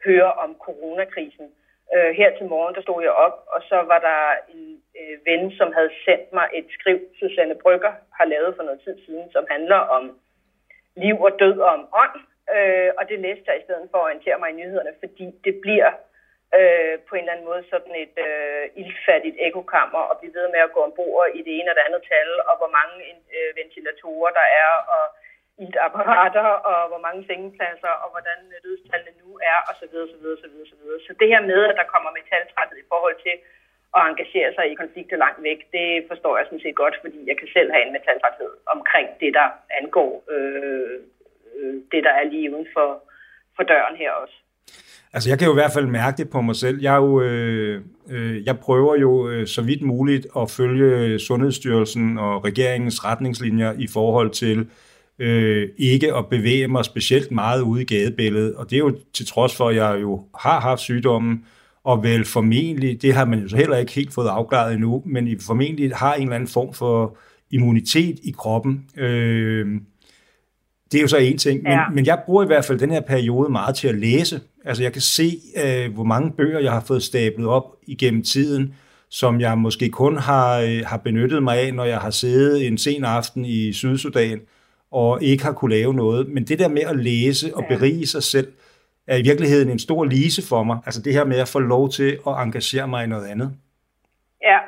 [0.04, 1.46] høre om coronakrisen.
[1.94, 4.20] Øh, her til morgen, der stod jeg op, og så var der
[4.54, 8.80] en øh, ven, som havde sendt mig et skriv, Susanne Brygger har lavet for noget
[8.84, 10.18] tid siden, som handler om
[10.96, 12.16] liv og død og om ånd.
[12.54, 15.54] Øh, og det læste jeg i stedet for at orientere mig i nyhederne, fordi det
[15.64, 15.90] bliver
[16.58, 20.60] øh, på en eller anden måde sådan et øh, ildfattigt ekokammer og blive ved med
[20.66, 22.94] at gå ombord i det ene og det andet tal, og hvor mange
[23.36, 25.04] øh, ventilatorer der er, og
[25.64, 30.38] iltapparater, og hvor mange sengepladser, og hvordan dødstallene nu er, og så videre, så videre,
[30.44, 31.00] så videre, så videre.
[31.06, 33.36] Så det her med, at der kommer metaltræthed i forhold til
[33.96, 37.36] at engagere sig i konflikter langt væk, det forstår jeg sådan set godt, fordi jeg
[37.40, 39.48] kan selv have en metaltræthed omkring det, der
[39.80, 40.96] angår øh,
[41.56, 42.88] øh, det, der er lige uden for,
[43.56, 44.36] for døren her også.
[45.14, 46.78] Altså jeg kan jo i hvert fald mærke det på mig selv.
[46.80, 52.18] Jeg, er jo, øh, øh, jeg prøver jo øh, så vidt muligt at følge Sundhedsstyrelsen
[52.18, 54.70] og regeringens retningslinjer i forhold til
[55.20, 58.54] øh, ikke at bevæge mig specielt meget ude i gadebilledet.
[58.54, 61.44] Og det er jo til trods for, at jeg jo har haft sygdommen,
[61.84, 65.28] og vel formentlig, det har man jo så heller ikke helt fået afklaret endnu, men
[65.28, 67.16] I formentlig har en eller anden form for
[67.50, 68.84] immunitet i kroppen.
[68.96, 69.66] Øh,
[70.92, 71.88] Det er jo så en ting, men, ja.
[71.94, 74.40] men jeg bruger i hvert fald den her periode meget til at læse.
[74.64, 78.74] Altså jeg kan se, øh, hvor mange bøger jeg har fået stablet op igennem tiden,
[79.10, 82.78] som jeg måske kun har, øh, har benyttet mig af, når jeg har siddet en
[82.78, 84.40] sen aften i Sydsudan
[84.90, 86.28] og ikke har kunne lave noget.
[86.28, 88.48] Men det der med at læse og berige sig selv,
[89.06, 90.78] er i virkeligheden en stor lise for mig.
[90.86, 93.50] Altså det her med at få lov til at engagere mig i noget andet.
[94.42, 94.58] Ja,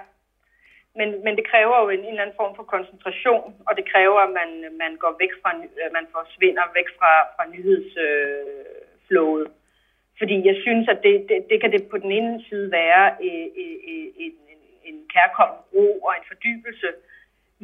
[0.99, 4.19] men, men det kræver jo en, en eller anden form for koncentration, og det kræver,
[4.27, 4.51] at man,
[4.83, 5.51] man går væk fra,
[5.99, 9.47] man forsvinder væk fra, fra nyhedsflowet.
[9.47, 9.53] Øh,
[10.21, 13.43] Fordi jeg synes, at det, det, det kan det på den ene side være en,
[13.65, 14.35] en, en,
[14.89, 16.89] en kærkommen ro og en fordybelse,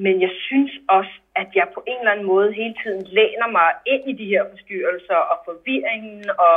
[0.04, 3.68] men jeg synes også, at jeg på en eller anden måde hele tiden læner mig
[3.92, 6.56] ind i de her forstyrrelser og forvirringen, og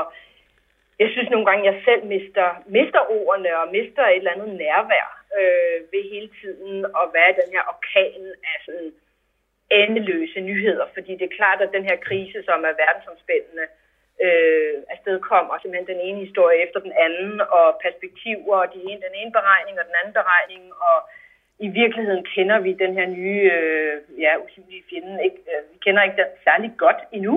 [1.00, 4.52] jeg synes nogle gange, at jeg selv mister, mister ordene og mister et eller andet
[4.64, 5.08] nærvær
[5.40, 8.92] øh, ved hele tiden at være den her orkan af sådan
[9.82, 13.66] endeløse nyheder, fordi det er klart, at den her krise, som er verdensomspændende,
[14.26, 19.16] øh, afstedkommer simpelthen den ene historie efter den anden, og perspektiver, og de ene, den
[19.22, 20.98] ene beregning og den anden beregning, og
[21.66, 25.40] i virkeligheden kender vi den her nye, øh, ja, usynlige fjende, ikke?
[25.52, 27.36] Øh, vi kender ikke den særlig godt endnu,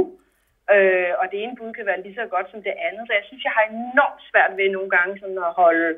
[0.75, 3.25] øh, og det ene bud kan være lige så godt som det andet, så jeg
[3.27, 5.97] synes, jeg har enormt svært ved nogle gange sådan at holde,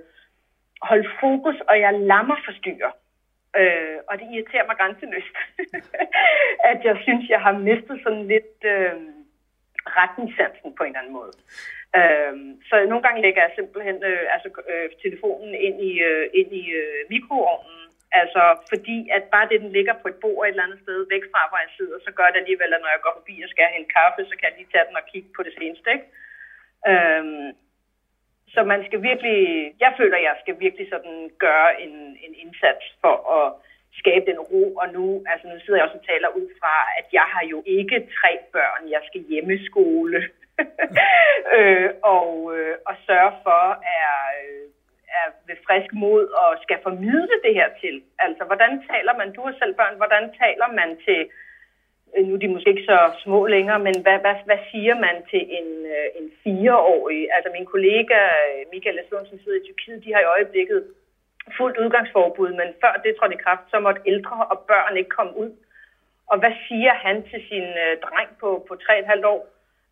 [0.82, 2.92] holde fokus, og jeg lammer forstyrrer.
[2.92, 2.92] forstyrre.
[3.60, 5.36] Øh, og det irriterer mig grænseløst,
[6.70, 8.94] at jeg synes, jeg har mistet sådan lidt øh,
[10.00, 11.32] retningssansen på en eller anden måde.
[11.98, 12.34] Øh,
[12.68, 16.64] så nogle gange lægger jeg simpelthen øh, altså, øh, telefonen ind i, øh, ind i
[16.80, 17.85] øh, mikroovnen,
[18.20, 21.24] Altså, fordi at bare det, den ligger på et bord et eller andet sted væk
[21.32, 23.64] fra, hvor jeg sidder, så gør det alligevel, at når jeg går forbi og skal
[23.70, 26.06] have en kaffe, så kan jeg lige tage den og kigge på det seneste, ikke?
[26.90, 27.48] Øhm,
[28.54, 29.40] så man skal virkelig,
[29.84, 31.94] jeg føler, jeg skal virkelig sådan gøre en,
[32.26, 33.46] en indsats for at
[34.00, 37.06] skabe den ro, og nu, altså nu sidder jeg også og taler ud fra, at
[37.12, 40.18] jeg har jo ikke tre børn, jeg skal hjemmeskole,
[41.56, 43.64] øh, og, øh, og sørge for,
[44.00, 44.65] at øh,
[45.20, 47.96] er ved frisk mod og skal formidle det her til.
[48.18, 51.20] Altså, hvordan taler man, du har selv børn, hvordan taler man til,
[52.14, 55.16] øh, nu er de måske ikke så små længere, men hvad, hvad, hvad siger man
[55.30, 57.20] til en, øh, en fireårig?
[57.36, 60.80] Altså, min kollega øh, Michael Eslund, som sidder i Tyrkiet, de har i øjeblikket
[61.56, 65.36] fuldt udgangsforbud, men før det trådte i kraft, så måtte ældre og børn ikke komme
[65.36, 65.50] ud.
[66.30, 69.42] Og hvad siger han til sin øh, dreng på, på 3,5 år,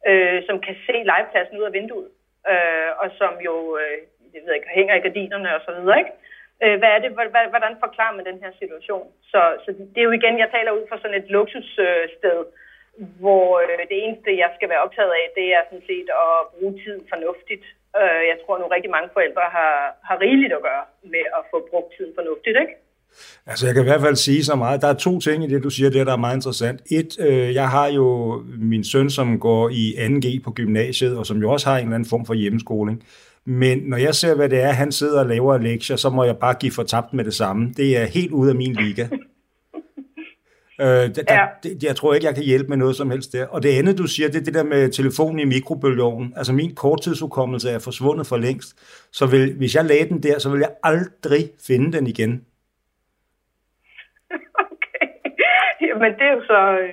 [0.08, 2.08] øh, som kan se legepladsen ud af vinduet,
[2.52, 3.98] øh, og som jo øh,
[4.34, 6.14] jeg ved ikke, hænger i gardinerne og så videre, ikke?
[6.64, 7.10] Øh, hvad er det,
[7.54, 9.06] hvordan forklarer man den her situation?
[9.32, 12.40] Så, så det er jo igen, jeg taler ud fra sådan et luksussted,
[13.20, 16.74] hvor øh, det eneste, jeg skal være optaget af, det er sådan set at bruge
[16.84, 17.64] tid fornuftigt.
[18.00, 19.74] Øh, jeg tror nu rigtig mange forældre har,
[20.08, 22.74] har rigeligt at gøre med at få brugt tiden fornuftigt, ikke?
[23.46, 24.82] Altså jeg kan i hvert fald sige så meget.
[24.82, 26.80] Der er to ting i det, du siger, det der er meget interessant.
[26.90, 28.06] Et, øh, jeg har jo
[28.58, 31.94] min søn, som går i 2G på gymnasiet, og som jo også har en eller
[31.94, 33.06] anden form for hjemmeskoling.
[33.46, 36.36] Men når jeg ser, hvad det er, han sidder og laver lektier, så må jeg
[36.36, 37.72] bare give for tabt med det samme.
[37.76, 39.08] Det er helt ude af min liga.
[40.80, 41.46] øh, der, ja.
[41.62, 43.46] der, jeg tror ikke, jeg kan hjælpe med noget som helst der.
[43.46, 46.32] Og det andet, du siger, det er det der med telefonen i mikrobølgeovnen.
[46.36, 48.76] Altså min korttidshukommelse er forsvundet for længst.
[49.12, 52.40] Så vil, hvis jeg lagde den der, så vil jeg aldrig finde den igen.
[56.02, 56.92] men det er jo så, øh,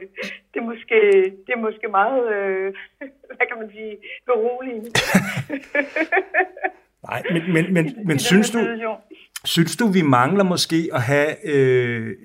[0.53, 0.97] det er måske,
[1.45, 2.73] det er måske meget, øh,
[3.35, 3.93] hvad kan man sige,
[4.25, 4.89] beroligende.
[7.09, 8.59] Nej, men, men, men, men synes du,
[9.45, 12.15] synes du, vi mangler måske at have øh,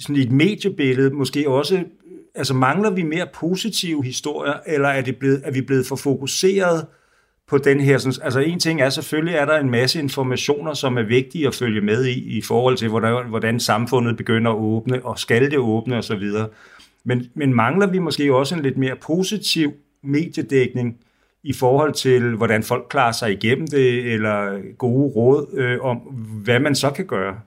[0.00, 1.84] sådan et mediebillede, måske også,
[2.34, 6.86] altså mangler vi mere positive historier, eller er, det blevet, er vi blevet for fokuseret
[7.50, 7.98] på den her.
[7.98, 11.54] Sådan, altså en ting er, selvfølgelig er der en masse informationer, som er vigtige at
[11.54, 15.58] følge med i, i forhold til, hvordan, hvordan samfundet begynder at åbne, og skal det
[15.58, 16.24] åbne osv.
[17.04, 21.00] Men, men mangler vi måske også en lidt mere positiv mediedækning
[21.42, 24.36] i forhold til, hvordan folk klarer sig igennem det, eller
[24.78, 25.96] gode råd øh, om,
[26.44, 27.40] hvad man så kan gøre?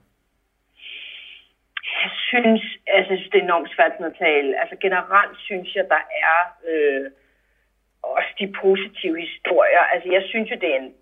[2.04, 4.62] Jeg synes, altså, jeg synes det er enormt svært at tale.
[4.62, 6.40] Altså generelt synes jeg, der er...
[6.72, 7.12] Øh,
[8.18, 9.84] også de positive historier.
[9.94, 10.94] Altså, jeg synes jo, det er en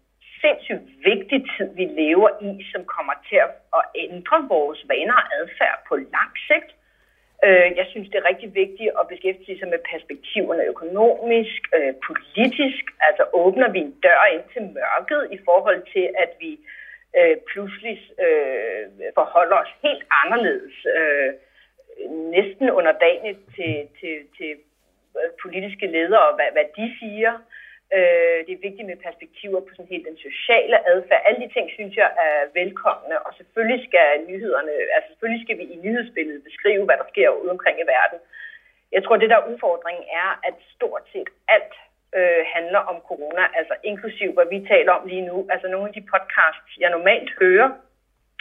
[0.41, 3.39] sindssygt vigtig tid, vi lever i, som kommer til
[3.79, 6.69] at ændre vores vaner og adfærd på lang sigt.
[7.45, 12.83] Øh, jeg synes, det er rigtig vigtigt at beskæftige sig med perspektiverne økonomisk, øh, politisk.
[13.07, 16.51] Altså åbner vi en dør ind til mørket i forhold til, at vi
[17.19, 18.83] øh, pludselig øh,
[19.19, 21.31] forholder os helt anderledes, øh,
[22.37, 24.51] næsten underdanigt til, til, til
[25.19, 27.33] Øh, politiske ledere, hvad, hvad de siger.
[27.95, 31.21] Øh, det er vigtigt med perspektiver på sådan helt den sociale adfærd.
[31.27, 35.65] Alle de ting synes jeg er velkomne, og selvfølgelig skal nyhederne, altså selvfølgelig skal vi
[35.73, 38.19] i nyhedsbilledet beskrive, hvad der sker ude omkring i verden.
[38.95, 41.73] Jeg tror, det der udfordring er, at stort set alt
[42.17, 45.37] øh, handler om corona, altså inklusiv hvad vi taler om lige nu.
[45.53, 47.69] Altså nogle af de podcasts, jeg normalt hører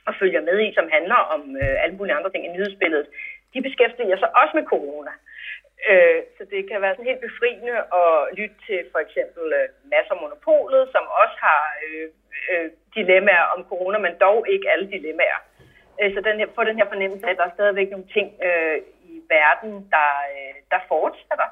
[0.07, 3.09] og følger med i, som handler om øh, alle mulige andre ting i nyhedsbilledet,
[3.55, 5.11] de beskæftiger sig også med corona.
[5.11, 5.34] Øh,
[5.91, 10.17] Øh, så det kan være sådan helt befriende at lytte til for eksempel øh, Masser
[10.21, 12.09] Monopolet, som også har øh,
[12.51, 15.41] øh, dilemmaer om corona, men dog ikke alle dilemmaer.
[16.01, 18.29] Øh, så den her, få den her fornemmelse af, at der er stadigvæk nogle ting
[18.47, 18.79] øh,
[19.13, 21.49] i verden, der, øh, der fortsætter.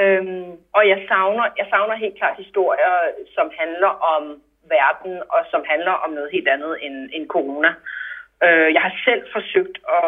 [0.00, 2.94] Øhm, og jeg savner, jeg savner helt klart historier,
[3.34, 4.42] som handler om
[4.76, 7.74] verden, og som handler om noget helt andet end, end corona.
[8.44, 10.06] Øh, jeg har selv forsøgt at,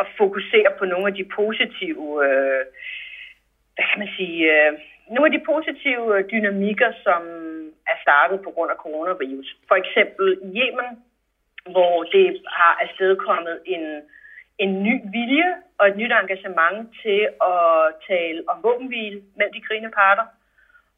[0.00, 2.62] at fokusere på nogle af de positive, øh,
[3.74, 4.72] hvad kan man sige, øh,
[5.14, 7.22] nogle af de positive øh, dynamikker, som
[7.92, 9.56] er startet på grund af coronavirus.
[9.68, 10.88] For eksempel i Yemen,
[11.74, 14.02] hvor det har afstedkommet en
[14.58, 17.20] en ny vilje og et nyt engagement til
[17.52, 20.26] at tale om våbenhvile mellem de krigende parter.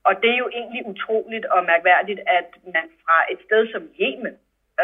[0.04, 4.34] Og det er jo egentlig utroligt og mærkværdigt, at man fra et sted som Yemen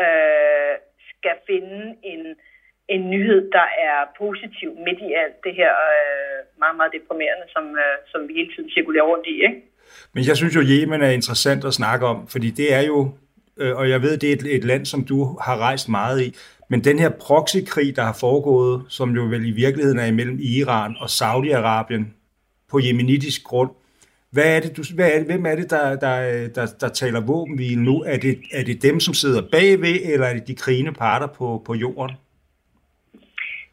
[0.03, 0.75] øh,
[1.11, 2.37] skal finde en,
[2.89, 7.65] en nyhed, der er positiv midt i alt det her øh, meget, meget deprimerende, som,
[7.85, 9.37] øh, som vi hele tiden cirkulerer rundt i.
[9.47, 9.59] Ikke?
[10.15, 12.99] Men jeg synes jo, Yemen er interessant at snakke om, fordi det er jo,
[13.61, 16.35] øh, og jeg ved, det er et, et land, som du har rejst meget i,
[16.71, 20.97] men den her proxykrig, der har foregået, som jo vel i virkeligheden er imellem Iran
[21.01, 22.05] og Saudi-Arabien
[22.71, 23.71] på jemenitisk grund,
[24.31, 27.21] hvad er det, du, hvad er det, hvem er det, der, der, der, der taler
[27.21, 28.03] våbenhvile nu?
[28.03, 31.63] Er det, er det dem, som sidder bagved, eller er det de krigende parter på,
[31.67, 32.17] på jorden?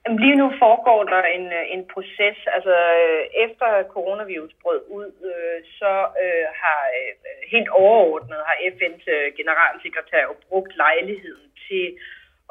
[0.09, 2.37] Lige nu foregår der en, øh, en proces.
[2.55, 7.11] Altså, øh, efter coronavirus brød ud, øh, så øh, har øh,
[7.53, 9.07] helt overordnet har FN's
[9.39, 11.97] generalsekretær brugt lejligheden til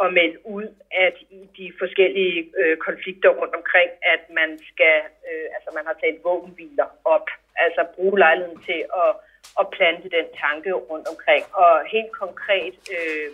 [0.03, 0.67] at melde ud,
[1.07, 4.97] at i de forskellige øh, konflikter rundt omkring, at man skal,
[5.29, 9.13] øh, altså man har talt våbenhviler op, altså bruge lejligheden til at,
[9.61, 11.45] at plante den tanke rundt omkring.
[11.63, 13.29] Og helt konkret øh,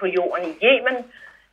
[0.00, 0.96] på jorden i Yemen,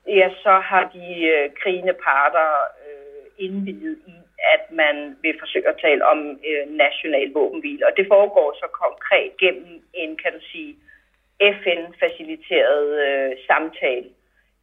[0.08, 2.50] ja, så har de øh, krigende parter
[2.86, 4.16] øh, indvidet i,
[4.54, 7.88] at man vil forsøge at tale om øh, national våbenhvile.
[7.88, 10.76] Og det foregår så konkret gennem en, kan du sige,
[11.42, 14.10] FN-faciliteret øh, samtale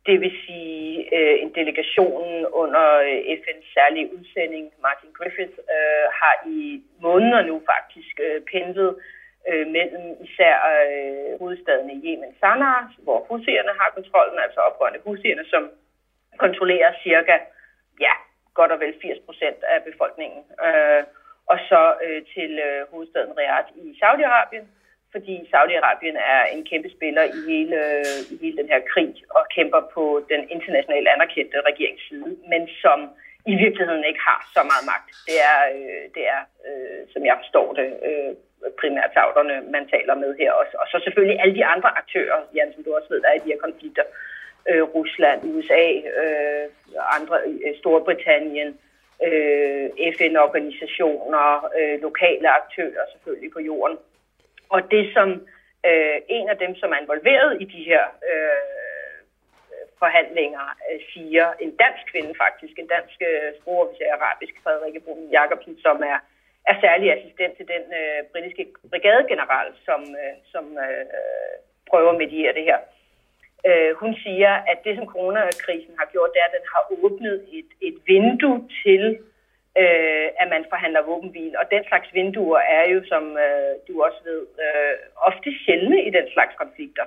[0.06, 6.34] det vil sige øh, en delegation under øh, FN's særlige udsending, Martin Griffith, øh, har
[6.46, 9.02] i måneder nu faktisk øh, pendlet øh,
[9.48, 15.44] Øh, mellem især øh, hovedstaden i Yemen, Sanaa, hvor husierne har kontrollen, altså oprørende husierne,
[15.52, 15.62] som
[16.44, 17.36] kontrollerer cirka,
[18.00, 18.14] ja,
[18.54, 20.40] godt og vel 80 procent af befolkningen.
[20.66, 21.02] Øh,
[21.52, 24.66] og så øh, til øh, hovedstaden Riyadh i Saudi-Arabien,
[25.12, 27.78] fordi Saudi-Arabien er en kæmpe spiller i hele,
[28.32, 32.98] i hele den her krig og kæmper på den internationalt anerkendte regeringsside, men som
[33.52, 35.08] i virkeligheden ikke har så meget magt.
[35.28, 38.32] Det er, øh, det er øh, som jeg forstår det, øh,
[38.80, 40.74] primært sauderne, man taler med her også.
[40.80, 43.44] Og så selvfølgelig alle de andre aktører, Jan, som du også ved, der er i
[43.44, 44.04] de her konflikter.
[44.68, 45.86] Øh, Rusland, USA,
[46.20, 46.66] øh,
[47.18, 48.78] andre, øh, Storbritannien,
[49.26, 51.48] øh, FN-organisationer,
[51.78, 53.98] øh, lokale aktører selvfølgelig på jorden.
[54.68, 55.28] Og det som
[55.88, 59.18] øh, en af dem, som er involveret i de her øh,
[59.98, 65.76] forhandlinger, øh, siger en dansk kvinde faktisk, en dansk øh, sprogofficer arabisk, Frederikke Brun Jacobsen,
[65.86, 66.18] som er,
[66.70, 71.04] er særlig assistent til den øh, britiske brigadegeneral, som, øh, som øh,
[71.90, 72.78] prøver at mediere det her.
[73.68, 77.36] Øh, hun siger, at det, som coronakrisen har gjort, det er, at den har åbnet
[77.58, 79.02] et, et vindue til
[79.82, 81.58] øh, at man forhandler våbenhvile.
[81.60, 86.10] Og den slags vinduer er jo, som øh, du også ved, øh, ofte sjældne i
[86.10, 87.06] den slags konflikter.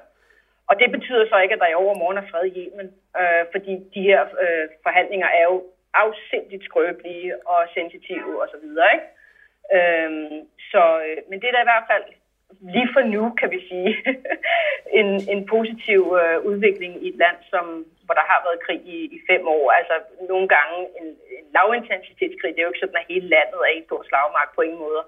[0.69, 2.89] Og det betyder så ikke, at der i overmorgen er fred i Yemen,
[3.21, 8.65] øh, fordi de her øh, forhandlinger er jo afsindigt skrøbelige og sensitive osv.
[8.93, 9.07] Ikke?
[9.75, 10.11] Øh,
[10.71, 12.05] så, øh, men det er da i hvert fald
[12.73, 13.91] lige for nu, kan vi sige,
[14.99, 17.65] en, en positiv øh, udvikling i et land, som,
[18.05, 19.65] hvor der har været krig i, i fem år.
[19.79, 19.95] Altså
[20.31, 21.07] nogle gange en,
[21.37, 24.61] en lavintensitetskrig, det er jo ikke sådan, at hele landet er i stor slagmark på
[24.67, 25.03] ingen måde.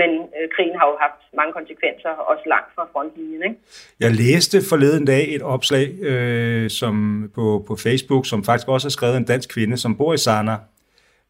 [0.00, 3.42] Men øh, krigen har jo haft mange konsekvenser, også langt fra frontlinjen.
[3.48, 3.56] Ikke?
[4.04, 6.94] Jeg læste forleden dag et opslag øh, som
[7.36, 10.54] på, på Facebook, som faktisk også har skrevet en dansk kvinde, som bor i Sana,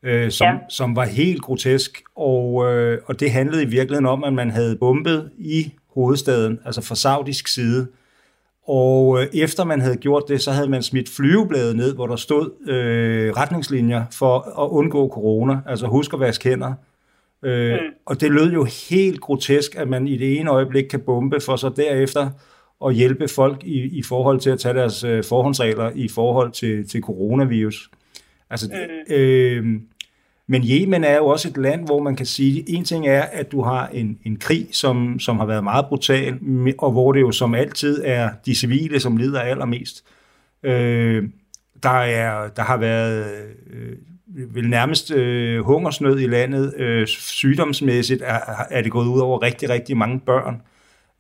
[0.03, 0.59] øh, som, ja.
[0.69, 4.77] som var helt grotesk, og, øh, og det handlede i virkeligheden om, at man havde
[4.77, 7.87] bombet i hovedstaden, altså fra saudisk side,
[8.69, 12.17] og øh, efter man havde gjort det, så havde man smidt flyvebladet ned, hvor der
[12.17, 16.73] stod øh, retningslinjer for at undgå corona, altså husk at vaske hænder.
[17.43, 17.79] Øh, mm.
[18.07, 21.57] Og det lød jo helt grotesk, at man i det ene øjeblik kan bombe, for
[21.57, 22.31] så derefter
[22.87, 26.89] at hjælpe folk i, i forhold til at tage deres øh, forhåndsregler i forhold til,
[26.89, 27.91] til coronavirus.
[28.51, 29.15] Altså, mm.
[29.15, 29.81] øh,
[30.51, 33.53] Men Yemen er jo også et land, hvor man kan sige, en ting er, at
[33.53, 36.39] du har en, en krig, som, som har været meget brutal,
[36.79, 40.05] og hvor det jo som altid er de civile, som lider allermest.
[40.63, 41.25] Øh,
[41.83, 43.27] der, er, der har været
[43.71, 43.97] øh,
[44.55, 46.75] vel nærmest øh, hungersnød i landet.
[46.77, 48.39] Øh, sygdomsmæssigt er,
[48.71, 50.63] er det gået ud over rigtig, rigtig mange børn.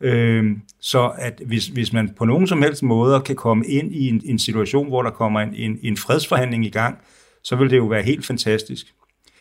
[0.00, 4.08] Øh, så at hvis, hvis man på nogen som helst måde kan komme ind i
[4.08, 6.98] en, en situation, hvor der kommer en, en, en fredsforhandling i gang,
[7.42, 8.86] så vil det jo være helt fantastisk.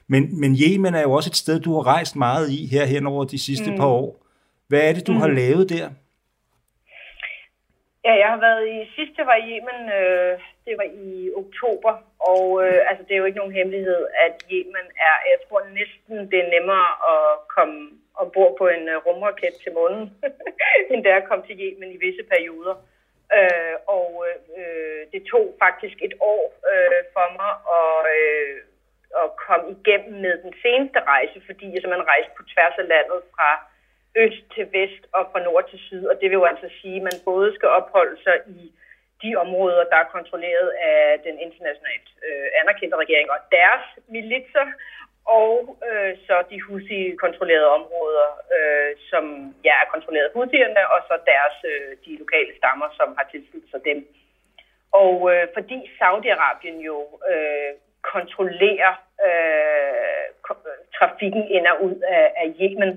[0.07, 3.07] Men, men Yemen er jo også et sted, du har rejst meget i her hen
[3.07, 3.77] over de sidste mm.
[3.77, 4.23] par år.
[4.67, 5.19] Hvad er det, du mm.
[5.19, 5.89] har lavet der?
[8.05, 10.33] Ja, jeg har været i, sidste var i Yemen, øh,
[10.65, 11.93] det var i oktober,
[12.31, 16.15] og øh, altså, det er jo ikke nogen hemmelighed, at Yemen er, jeg tror næsten,
[16.31, 17.23] det er nemmere at
[17.55, 17.77] komme
[18.21, 20.03] ombord på en øh, rumraket til månen,
[20.91, 22.75] end det er at komme til Yemen i visse perioder.
[23.35, 24.25] Øh, og
[24.59, 28.55] øh, det tog faktisk et år øh, for mig at, øh,
[29.21, 33.19] at komme igennem med den seneste rejse, fordi jeg simpelthen rejste på tværs af landet
[33.35, 33.49] fra
[34.23, 37.07] øst til vest og fra nord til syd, og det vil jo altså sige, at
[37.09, 38.61] man både skal opholde sig i
[39.23, 44.65] de områder, der er kontrolleret af den internationalt øh, anerkendte regering og deres militser,
[45.27, 49.23] og øh, så de Houthi-kontrollerede områder, øh, som
[49.67, 53.71] ja, er kontrolleret af Houthierne, og så deres, øh, de lokale stammer, som har tilsluttet
[53.71, 53.99] sig dem.
[54.91, 56.97] Og øh, fordi Saudi-Arabien jo
[57.31, 57.71] øh,
[58.13, 58.93] kontrollerer
[59.27, 60.15] øh,
[60.97, 62.91] trafikken ind og ud af, af Yemen,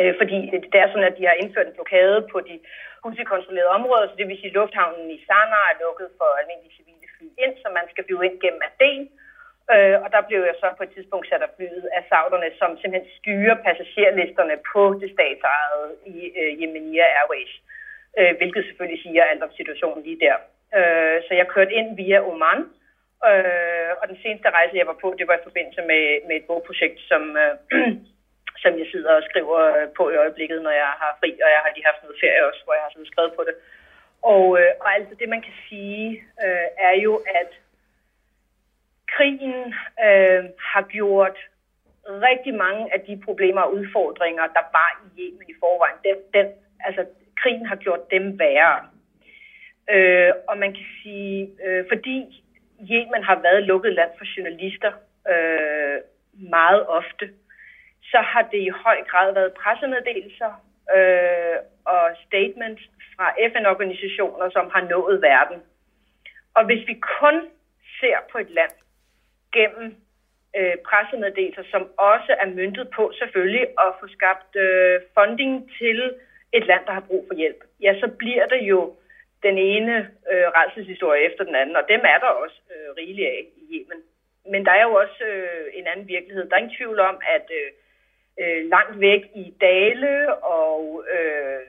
[0.00, 0.36] øh, fordi
[0.72, 2.56] det er sådan, at de har indført en blokade på de
[3.02, 7.08] Houthi-kontrollerede områder, så det vil sige, at lufthavnen i Sanaa er lukket for almindelige civile
[7.14, 9.08] fly ind, så man skal blive ind gennem Aden,
[9.74, 12.70] Øh, og der blev jeg så på et tidspunkt sat af flyet af sauderne, som
[12.78, 17.52] simpelthen styrer passagerlisterne på det statsejede i øh, Yemenia Airways,
[18.18, 20.36] øh, hvilket selvfølgelig siger alt om situationen lige der.
[20.78, 22.60] Øh, så jeg kørte ind via Oman,
[23.28, 26.46] øh, og den seneste rejse, jeg var på, det var i forbindelse med, med et
[26.48, 27.54] bogprojekt, som, øh,
[28.62, 31.60] som jeg sidder og skriver øh, på i øjeblikket, når jeg har fri, og jeg
[31.64, 33.54] har lige haft noget ferie også, hvor jeg har sådan skrevet på det.
[34.22, 36.06] Og, øh, og altså det, man kan sige,
[36.44, 37.50] øh, er jo, at
[39.16, 39.74] krigen
[40.06, 41.38] øh, har gjort
[42.08, 46.46] rigtig mange af de problemer og udfordringer, der var i Yemen i forvejen, den, den,
[46.80, 47.06] altså
[47.36, 48.78] krigen har gjort dem værre.
[49.90, 52.44] Øh, og man kan sige, øh, fordi
[52.90, 54.92] Yemen har været lukket land for journalister
[55.32, 55.98] øh,
[56.50, 57.30] meget ofte,
[58.02, 60.52] så har det i høj grad været pressemeddelelser
[60.96, 62.82] øh, og statements
[63.16, 65.62] fra FN-organisationer, som har nået verden.
[66.54, 67.36] Og hvis vi kun
[68.00, 68.70] ser på et land,
[69.52, 69.96] gennem
[70.56, 75.98] øh, pressemeddelelser, som også er myndet på selvfølgelig at få skabt øh, funding til
[76.52, 78.96] et land, der har brug for hjælp, ja, så bliver det jo
[79.42, 79.96] den ene
[80.32, 84.00] øh, rejselshistorie efter den anden, og dem er der også øh, rigeligt af i Yemen.
[84.52, 86.48] Men der er jo også øh, en anden virkelighed.
[86.48, 87.70] Der er ingen tvivl om, at øh,
[88.40, 91.60] øh, langt væk i dale og øh,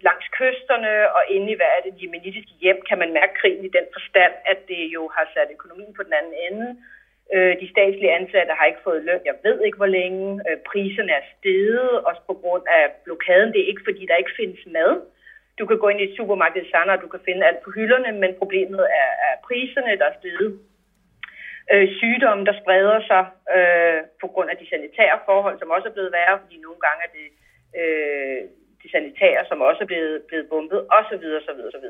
[0.00, 3.74] langs kysterne og inde i hvad er det jemenitiske hjem, kan man mærke krigen i
[3.78, 6.68] den forstand, at det jo har sat økonomien på den anden ende.
[7.34, 10.40] Øh, de statslige ansatte har ikke fået løn, jeg ved ikke hvor længe.
[10.46, 13.52] Øh, priserne er steget, også på grund af blokaden.
[13.52, 14.92] Det er ikke fordi, der ikke findes mad.
[15.58, 17.70] Du kan gå ind i et supermarked i Sander, og du kan finde alt på
[17.76, 20.50] hylderne, men problemet er, er priserne, der er steget.
[21.72, 23.24] Øh, sygdomme, der spreder sig
[23.56, 27.00] øh, på grund af de sanitære forhold, som også er blevet værre, fordi nogle gange
[27.06, 27.28] er det
[27.80, 28.40] øh,
[28.82, 31.24] de sanitære, som også er blevet, blevet bumpet, osv.
[31.38, 31.86] osv., osv.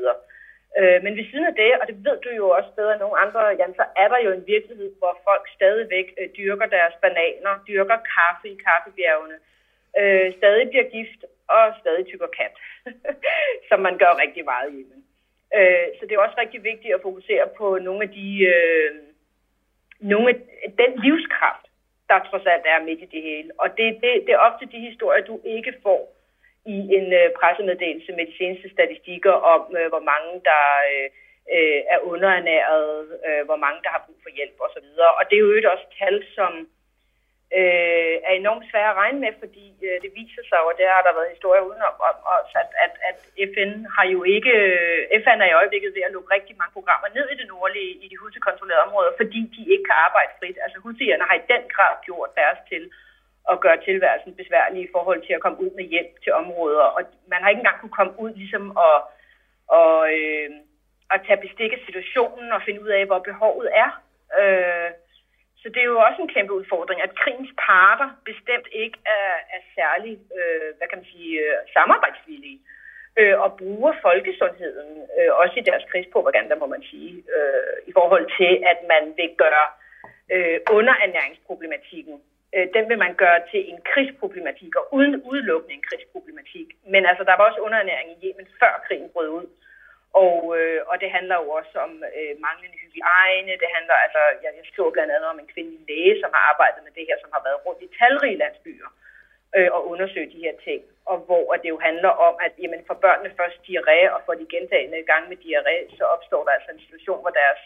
[0.78, 3.22] Øh, men ved siden af det, og det ved du jo også bedre end nogen
[3.24, 7.64] andre, Jan, så er der jo en virkelighed, hvor folk stadigvæk øh, dyrker deres bananer,
[7.68, 9.38] dyrker kaffe i kaffebjergene,
[10.00, 12.54] øh, stadig bliver gift og stadig tykker kat,
[13.68, 14.80] som man gør rigtig meget i.
[15.58, 18.90] Øh, så det er også rigtig vigtigt at fokusere på nogle af de, øh,
[20.00, 20.36] nogle af
[20.82, 21.66] den livskraft,
[22.08, 23.50] der trods alt er midt i det hele.
[23.58, 26.19] Og det, det, det er ofte de historier, du ikke får
[26.66, 31.08] i en øh, pressemeddelelse med de seneste statistikker om, øh, hvor mange der øh,
[31.56, 32.88] øh er underernæret,
[33.26, 34.88] øh, hvor mange der har brug for hjælp osv.
[35.18, 36.52] Og det er jo også tal, som
[37.58, 41.02] øh, er enormt svære at regne med, fordi øh, det viser sig, og der har
[41.04, 42.16] der været historier udenom, om,
[42.61, 43.18] at, at, at
[43.52, 47.08] FN har jo ikke, øh, FN er i øjeblikket ved at lukke rigtig mange programmer
[47.16, 50.58] ned i det nordlige, i de husekontrollerede områder, fordi de ikke kan arbejde frit.
[50.64, 52.82] Altså husierne har i den grad gjort deres til
[53.53, 56.84] at gøre tilværelsen besværlig i forhold til at komme ud med hjælp til områder.
[56.97, 58.97] Og man har ikke engang kunne komme ud ligesom og,
[59.68, 60.51] og, øh,
[61.14, 63.91] at tage bestik af situationen og finde ud af, hvor behovet er.
[64.41, 64.91] Øh,
[65.61, 69.62] så det er jo også en kæmpe udfordring, at krigens parter bestemt ikke er, er
[69.78, 72.61] særlig, øh, hvad kan man sige, øh, samarbejdsvillige
[73.18, 78.26] øh, og bruger folkesundheden, øh, også i deres krigspropaganda, må man sige, øh, i forhold
[78.38, 79.66] til, at man vil gøre
[80.34, 82.16] øh, underernæringsproblematikken,
[82.55, 86.68] øh, den vil man gøre til en krigsproblematik, og uden udelukkende en krigsproblematik.
[86.92, 89.46] Men altså, der var også underernæring i Yemen, før krigen brød ud.
[90.24, 93.61] Og, øh, og det handler jo også om øh, manglende hygiejne.
[93.62, 96.80] Det handler, altså, jeg, jeg skriver blandt andet om en kvindelig læge, som har arbejdet
[96.84, 98.90] med det her, som har været rundt i talrige landsbyer
[99.57, 100.80] øh, og undersøgt de her ting.
[101.11, 104.34] Og hvor at det jo handler om, at jamen, for børnene først diarré, og for
[104.40, 107.62] de gentagende gange med diarré, så opstår der altså en situation, hvor deres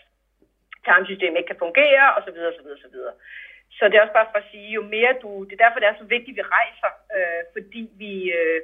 [0.87, 2.39] tarmsystem ikke kan fungere, osv.
[2.51, 2.68] osv.
[2.76, 2.97] osv.
[3.77, 5.31] Så det er også bare for at sige, jo mere du...
[5.47, 8.61] Det er derfor, det er så vigtigt, at vi rejser, øh, fordi vi øh,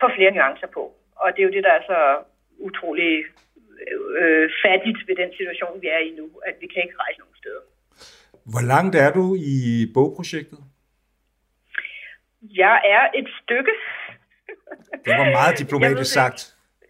[0.00, 0.84] får flere nuancer på.
[1.22, 2.00] Og det er jo det, der er så
[2.68, 3.12] utrolig
[4.20, 7.38] øh, fattigt ved den situation, vi er i nu, at vi kan ikke rejse nogen
[7.42, 7.62] steder.
[8.52, 9.56] Hvor langt er du i
[9.94, 10.60] bogprojektet?
[12.42, 13.74] Jeg er et stykke.
[15.04, 16.40] Det var meget diplomatisk sagt.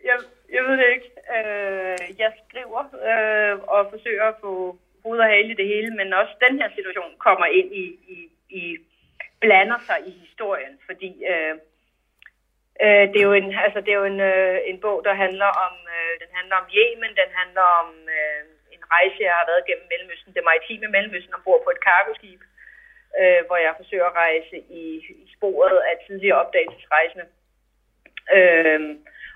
[0.04, 0.18] Jeg,
[0.56, 1.10] jeg ved det ikke.
[1.36, 6.12] Øh, jeg skriver øh, og forsøger at få hoved og hale i det hele, men
[6.12, 7.86] også den her situation kommer ind i,
[8.16, 8.18] i,
[8.60, 8.62] i
[9.40, 11.54] blander sig i historien, fordi øh,
[12.84, 15.50] øh, det er jo en, altså det er jo en, øh, en bog, der handler
[15.66, 18.42] om, øh, den handler om Yemen, den handler om øh,
[18.74, 22.40] en rejse, jeg har været gennem Mellemøsten, det maritime Mellemøsten, ombord på et kargoskib,
[23.20, 24.84] øh, hvor jeg forsøger at rejse i,
[25.24, 27.26] i sporet af tidligere opdagelsesrejsende.
[28.36, 28.80] Øh,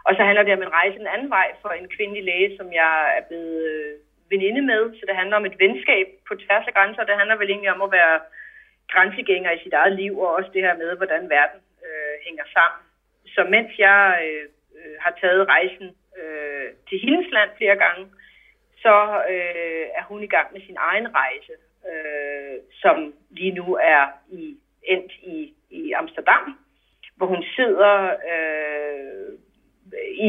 [0.07, 2.73] og så handler det om en rejse en anden vej for en kvindelig læge, som
[2.73, 3.95] jeg er blevet øh,
[4.35, 4.83] veninde med.
[4.99, 7.05] Så det handler om et venskab på tværs af grænser.
[7.05, 8.17] Det handler vel egentlig om at være
[8.93, 12.83] grænsegænger i sit eget liv, og også det her med, hvordan verden øh, hænger sammen.
[13.35, 14.45] Så mens jeg øh,
[14.79, 15.89] øh, har taget rejsen
[16.21, 18.05] øh, til hendes land flere gange,
[18.85, 18.97] så
[19.33, 21.55] øh, er hun i gang med sin egen rejse,
[21.91, 26.59] øh, som lige nu er i, endt i, i Amsterdam,
[27.17, 27.95] hvor hun sidder
[28.33, 29.39] øh,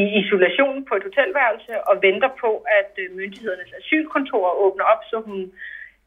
[0.20, 2.50] isolation på et hotelværelse og venter på,
[2.80, 5.52] at øh, myndighedernes asylkontor åbner op, så hun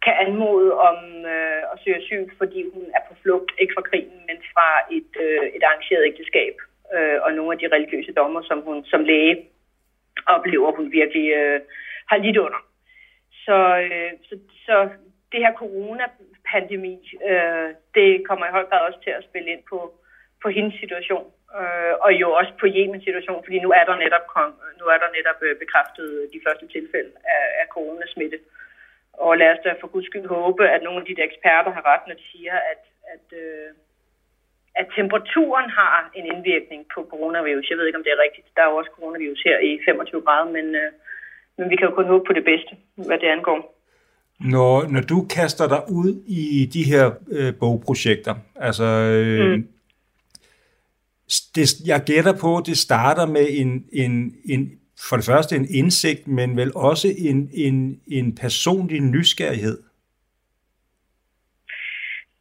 [0.04, 0.98] kan anmode om
[1.34, 5.12] øh, at søge asyl, fordi hun er på flugt, ikke fra krigen, men fra et,
[5.26, 6.56] øh, et arrangeret ægteskab
[6.96, 9.36] øh, og nogle af de religiøse dommer, som hun som læge
[10.28, 11.60] oplever, hun virkelig øh,
[12.10, 12.62] har lidt under.
[13.46, 14.36] Så, øh, så,
[14.66, 14.90] så
[15.32, 16.96] det her corona-pandemi,
[17.30, 19.94] øh, det kommer i høj grad også til at spille ind på,
[20.44, 24.26] på hendes situation øh, og jo også på Yemen situation, fordi nu er der netop,
[24.36, 28.40] kom, nu er der netop øh, bekræftet de første tilfælde af, af coronasmitte.
[29.26, 31.84] Og lad os da for guds skyld håbe, at nogle af de der eksperter har
[31.92, 32.82] ret, når de siger, at,
[33.14, 33.70] at, øh,
[34.80, 37.70] at temperaturen har en indvirkning på coronavirus.
[37.70, 38.48] Jeg ved ikke, om det er rigtigt.
[38.56, 40.90] Der er jo også coronavirus her i 25 grader, men, øh,
[41.58, 42.72] men vi kan jo kun håbe på det bedste,
[43.08, 43.60] hvad det angår.
[44.40, 47.06] Når, når du kaster dig ud i de her
[47.38, 48.36] øh, bogprojekter,
[48.68, 49.68] altså øh, mm
[51.56, 53.72] det, jeg gætter på, det starter med en,
[54.04, 54.14] en,
[54.54, 54.62] en,
[55.10, 59.78] for det første en indsigt, men vel også en, en, en personlig nysgerrighed.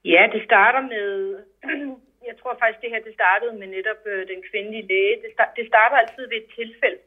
[0.05, 1.09] Ja, det starter med,
[2.29, 5.17] jeg tror faktisk, det her det startede med netop øh, den kvindelige læge.
[5.23, 7.01] Det, start, det starter altid ved et tilfælde.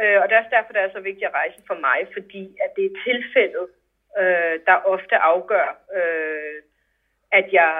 [0.00, 2.42] Øh, og det er også derfor, det er så vigtigt at rejse for mig, fordi
[2.64, 3.66] at det er tilfældet,
[4.20, 5.68] øh, der ofte afgør,
[5.98, 6.56] øh,
[7.38, 7.72] at jeg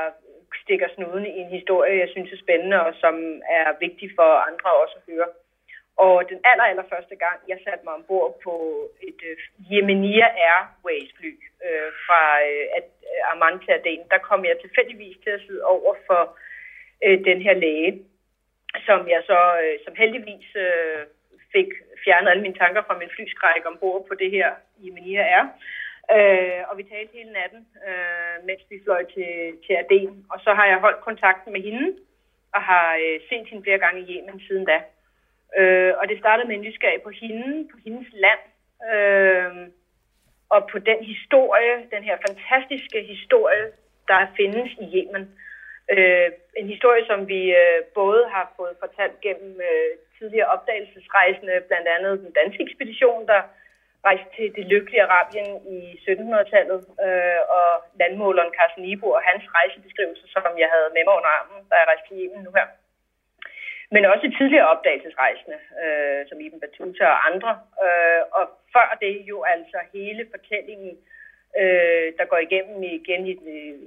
[0.67, 3.15] stikker snuden i en historie, jeg synes er spændende, og som
[3.59, 5.29] er vigtig for andre også at høre.
[6.05, 8.55] Og den aller, aller første gang, jeg satte mig ombord på
[9.09, 9.37] et uh,
[9.71, 15.17] Yemenia Airways fly uh, øh, fra øh, uh, Amman til Aden, der kom jeg tilfældigvis
[15.25, 16.23] til at sidde over for
[17.07, 17.93] uh, den her læge,
[18.87, 21.01] som jeg så, uh, som heldigvis uh,
[21.55, 21.71] fik
[22.05, 24.49] fjernet alle mine tanker fra min flyskræk ombord på det her
[24.85, 25.45] Yemenia Air.
[25.45, 29.33] Øh, Øh, og vi talte hele natten, øh, mens vi fløj til,
[29.67, 30.27] til Aden.
[30.31, 31.97] Og så har jeg holdt kontakten med hende,
[32.55, 34.79] og har øh, set hende flere gange i Yemen siden da.
[35.59, 38.43] Øh, og det startede med en nysgerrighed på hende, på hendes land,
[38.93, 39.69] øh,
[40.49, 43.65] og på den historie, den her fantastiske historie,
[44.09, 45.25] der findes i Yemen.
[45.93, 51.89] Øh, en historie, som vi øh, både har fået fortalt gennem øh, tidligere opdagelsesrejsende, blandt
[51.89, 53.41] andet den danske ekspedition, der
[54.09, 57.69] rejste til det lykkelige Arabien i 1700-tallet, øh, og
[58.01, 61.89] landmåleren Carsten Nibo og hans rejsebeskrivelse, som jeg havde med mig under armen, da jeg
[61.91, 62.67] rejste til Yemen nu her.
[63.95, 67.53] Men også tidligere opdagelsesrejsende, øh, som Ibn Battuta og andre.
[67.85, 68.45] Øh, og
[68.75, 70.93] før det jo altså hele fortællingen,
[71.61, 73.35] øh, der går igennem igen i,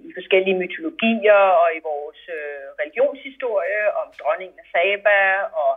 [0.07, 5.17] i forskellige mytologier og i vores øh, religionshistorie om dronningen af Saba
[5.63, 5.71] og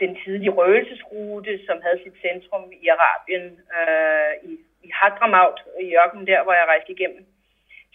[0.00, 3.46] den tidlige røgelsesrute, som havde sit centrum i Arabien,
[3.78, 4.52] øh, i,
[4.86, 7.24] i Hadramaut, i ørkenen der, hvor jeg rejste igennem.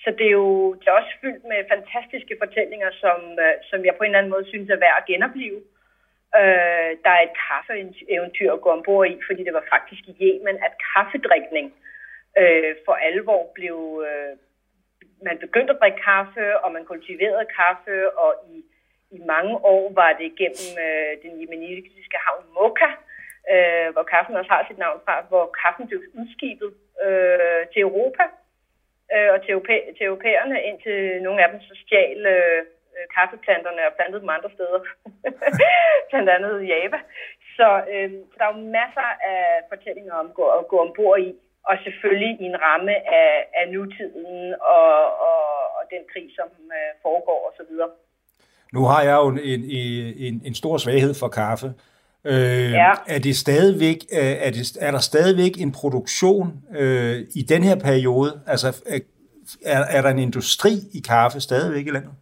[0.03, 3.95] Så det er jo det er også fyldt med fantastiske fortællinger, som, øh, som jeg
[3.95, 5.61] på en eller anden måde synes er værd at genopleve.
[6.39, 10.57] Øh, der er et kaffeeventyr at gå ombord i, fordi det var faktisk i Yemen,
[10.67, 11.67] at kaffedrikning
[12.41, 13.77] øh, for alvor blev...
[14.07, 14.33] Øh,
[15.27, 18.55] man begyndte at drikke kaffe, og man kultiverede kaffe, og i,
[19.17, 22.89] i mange år var det gennem øh, den jemenitiske havn Mocha,
[23.53, 26.71] øh, hvor kaffen også har sit navn fra, hvor kaffen blev udskibet
[27.05, 28.23] øh, til Europa
[29.13, 32.59] øh, og til, europæ- til europæerne, indtil nogle af dem så stjal øh,
[32.97, 34.79] øh kaffeplanterne og plantede dem andre steder,
[36.09, 36.99] blandt andet i Java.
[37.57, 39.41] Så øh, der er jo masser af
[39.71, 41.29] fortællinger om at gå, at gå ombord i,
[41.69, 44.91] og selvfølgelig i en ramme af, af nutiden og,
[45.29, 45.41] og,
[45.77, 47.73] og den krig, som øh, foregår osv.
[48.73, 49.61] Nu har jeg jo en, en,
[50.27, 51.67] en, en stor svaghed for kaffe.
[52.31, 52.91] Øh, ja.
[53.15, 53.99] er, det stadigvæk,
[54.45, 56.47] er, det, er der stadigvæk en produktion
[56.79, 58.31] øh, i den her periode?
[58.47, 58.67] Altså,
[59.73, 62.15] er, er der en industri i kaffe stadigvæk i landet?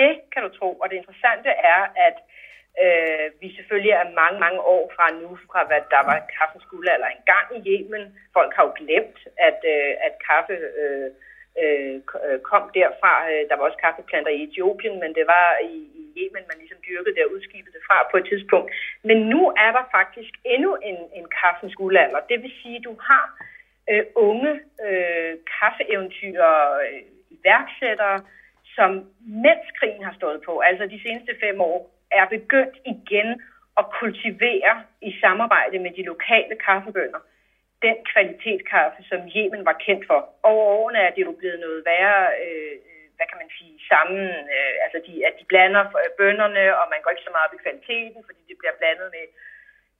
[0.00, 2.16] Det kan du tro, og det interessante er, at
[2.84, 7.10] øh, vi selvfølgelig er mange, mange år fra nu, fra hvad der var kaffens guldalder
[7.18, 8.04] engang i Yemen.
[8.36, 11.08] Folk har jo glemt, at, øh, at kaffe øh,
[11.62, 11.96] Øh,
[12.26, 13.12] øh, kom derfra.
[13.30, 16.80] Øh, der var også kaffeplanter i Etiopien, men det var i, i Yemen, man ligesom
[16.88, 18.68] dyrkede det og udskibede det fra på et tidspunkt.
[19.08, 22.20] Men nu er der faktisk endnu en, en kaffens guldalder.
[22.30, 23.26] Det vil sige, at du har
[23.90, 24.52] øh, unge
[24.86, 26.42] øh, kaffeeventyr,
[26.84, 27.00] øh,
[27.36, 28.18] iværksættere,
[28.76, 28.90] som
[29.46, 31.80] mens krigen har stået på, altså de seneste fem år,
[32.10, 33.28] er begyndt igen
[33.80, 37.20] at kultivere i samarbejde med de lokale kaffebønder
[37.86, 40.20] den kvalitetskaffe, som Yemen var kendt for.
[40.50, 42.74] Over årene er det jo blevet noget værre, øh,
[43.16, 44.26] hvad kan man sige, sammen.
[44.54, 47.56] Øh, altså, de, at de blander øh, bønderne, og man går ikke så meget op
[47.56, 49.26] i kvaliteten, fordi det bliver blandet med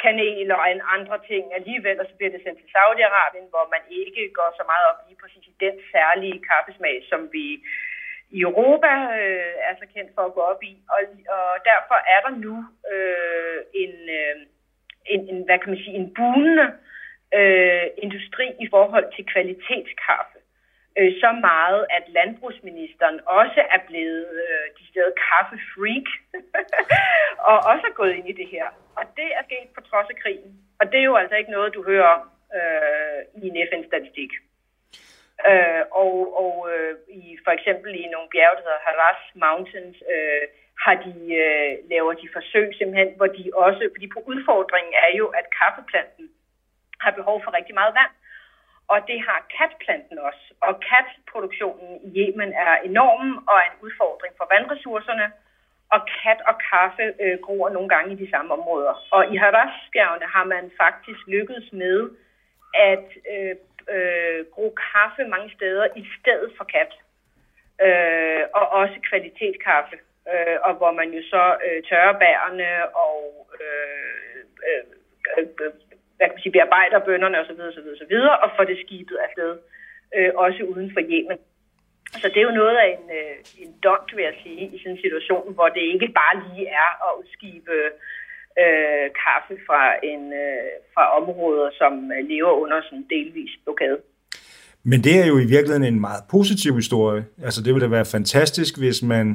[0.05, 3.85] kanel og en andre ting alligevel, og så bliver det sendt til Saudi-Arabien, hvor man
[4.01, 7.47] ikke går så meget op lige præcis i den særlige kaffesmag, som vi
[8.37, 10.75] i Europa øh, er så kendt for at gå op i.
[10.95, 11.01] Og,
[11.37, 12.57] og derfor er der nu
[12.93, 14.37] øh, en, øh,
[15.13, 16.84] en, en, hvad kan man sige, en bunende øh,
[17.39, 20.39] Øh, industri i forhold til kvalitetskaffe.
[20.99, 26.09] Øh, så meget, at landbrugsministeren også er blevet øh, de steder kaffefreak,
[27.51, 28.67] og også er gået ind i det her.
[28.99, 30.53] Og det er sket på trods af krigen.
[30.81, 32.23] Og det er jo altså ikke noget, du hører om
[32.59, 34.33] øh, i en FN-statistik.
[35.51, 40.45] Øh, og og øh, i, for eksempel i nogle bjerge, der hedder Haras Mountains, øh,
[40.85, 45.27] har de, øh, laver de forsøg simpelthen, hvor de også, fordi på udfordringen er jo,
[45.41, 46.27] at kaffeplanten
[47.05, 48.13] har behov for rigtig meget vand.
[48.93, 50.45] Og det har katplanten også.
[50.67, 55.27] Og katproduktionen i Yemen er enorm og er en udfordring for vandressourcerne.
[55.95, 58.95] Og kat og kaffe øh, gror nogle gange i de samme områder.
[59.11, 62.11] Og i Harasbjergene har man faktisk lykkedes med
[62.93, 63.55] at øh,
[63.95, 66.93] øh, gro kaffe mange steder i stedet for kat.
[67.87, 69.97] Øh, og også kvalitetskaffe.
[70.33, 74.39] Øh, og hvor man jo så øh, tørrer bærene og øh,
[74.69, 74.85] øh,
[75.39, 75.73] øh
[76.25, 77.61] hvad kan man sige, bearbejder bønderne osv.
[77.71, 78.15] osv., osv.
[78.45, 79.53] og får det skibet afsted,
[80.17, 81.39] øh, også uden for Yemen.
[82.21, 84.93] Så det er jo noget af en, øh, en dont, vil jeg sige, i sådan
[84.93, 87.77] en situation, hvor det ikke bare lige er at udskibe
[88.63, 93.99] øh, kaffe fra, en, øh, fra områder, som øh, lever under sådan delvis blokade.
[94.91, 97.23] Men det er jo i virkeligheden en meget positiv historie.
[97.47, 99.27] Altså det ville da være fantastisk, hvis man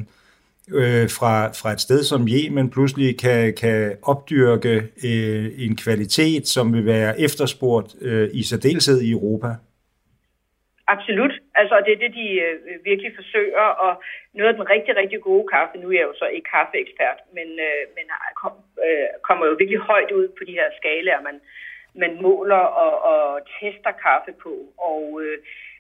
[0.74, 4.76] øh, fra, fra et sted som Yemen pludselig kan, kan opdyrke
[5.10, 9.48] øh, en kvalitet, som vil være efterspurgt øh, i særdeleshed i Europa?
[10.96, 11.34] Absolut.
[11.56, 14.04] Altså, det er det, de øh, virkelig forsøger, og
[14.34, 17.48] noget af den rigtig, rigtig gode kaffe, nu er jeg jo så ikke kaffeekspert, men,
[17.68, 18.06] øh, men
[18.42, 18.54] kom,
[18.86, 21.38] øh, kommer jo virkelig højt ud på de her skalaer, man,
[22.04, 24.54] man måler og, og tester kaffe på,
[24.92, 25.38] og øh,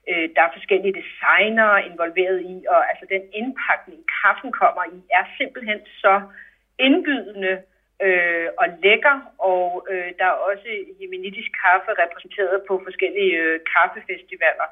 [0.09, 5.25] Øh, der er forskellige designer involveret i, og altså den indpakning, kaffen kommer i, er
[5.37, 6.13] simpelthen så
[6.79, 7.53] indbydende
[8.05, 9.17] øh, og lækker,
[9.49, 10.69] og øh, der er også
[11.01, 14.67] jemenitisk kaffe repræsenteret på forskellige øh, kaffefestivaler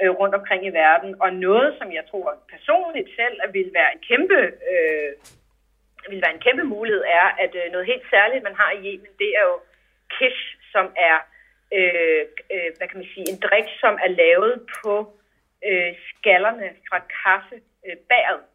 [0.00, 4.02] øh, rundt omkring i verden, og noget, som jeg tror personligt selv vil være en
[4.10, 4.40] kæmpe,
[4.72, 5.10] øh,
[6.10, 9.12] vil være en kæmpe mulighed, er, at øh, noget helt særligt, man har i Yemen,
[9.22, 9.56] det er jo
[10.16, 11.16] kish, som er
[11.76, 12.22] øh,
[12.54, 14.94] øh, hvad kan man sige, en drik, som er lavet på
[15.68, 18.40] øh, skallerne fra kaffebæret.
[18.42, 18.52] Øh,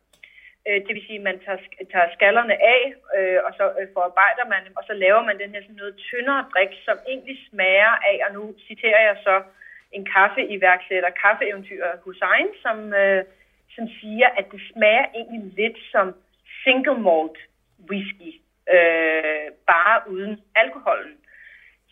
[0.68, 1.61] øh, det vil sige, at man tager,
[1.93, 2.84] tager skallerne af,
[3.18, 5.95] øh, og så øh, forarbejder man dem, og så laver man den her sådan noget
[6.09, 9.36] tyndere drik, som egentlig smager af, og nu citerer jeg så
[9.91, 13.24] en kaffeiværksætter, kaffeeventyr Hussein, som, øh,
[13.76, 16.07] som siger, at det smager egentlig lidt som
[16.63, 17.39] single malt
[17.89, 18.32] whisky,
[18.76, 21.15] øh, bare uden alkoholen.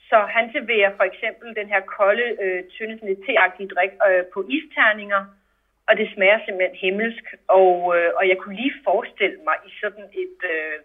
[0.09, 4.23] Så han serverer for eksempel den her kolde, øh, tynde, sådan lidt teagtige drik øh,
[4.33, 5.21] på isterninger,
[5.87, 7.25] og det smager simpelthen himmelsk.
[7.47, 10.77] Og, øh, og jeg kunne lige forestille mig i sådan et, øh,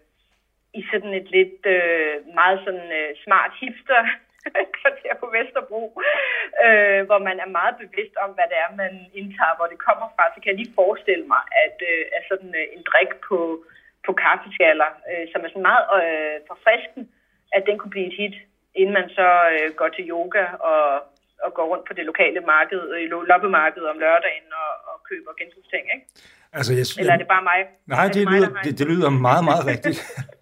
[0.74, 4.02] i sådan et lidt øh, meget sådan øh, smart hipster
[4.78, 5.82] kvarter på Vesterbro,
[6.64, 10.08] øh, hvor man er meget bevidst om, hvad det er, man indtager, hvor det kommer
[10.14, 13.38] fra, så kan jeg lige forestille mig, at, øh, at sådan øh, en drik på,
[14.06, 17.06] på kaffeskaller, øh, som er sådan meget øh, forfriskende,
[17.56, 18.36] at den kunne blive et hit,
[18.74, 20.82] inden man så øh, går til yoga og,
[21.44, 25.84] og går rundt på det lokale marked, øh, loppemarked om lørdagen og, og køber genbrugsting,
[25.94, 26.06] ikke?
[26.52, 27.60] Altså, jeg, Eller er det bare mig?
[27.86, 29.98] Nej, det, det, mig, lyder, det, det lyder meget, meget rigtigt.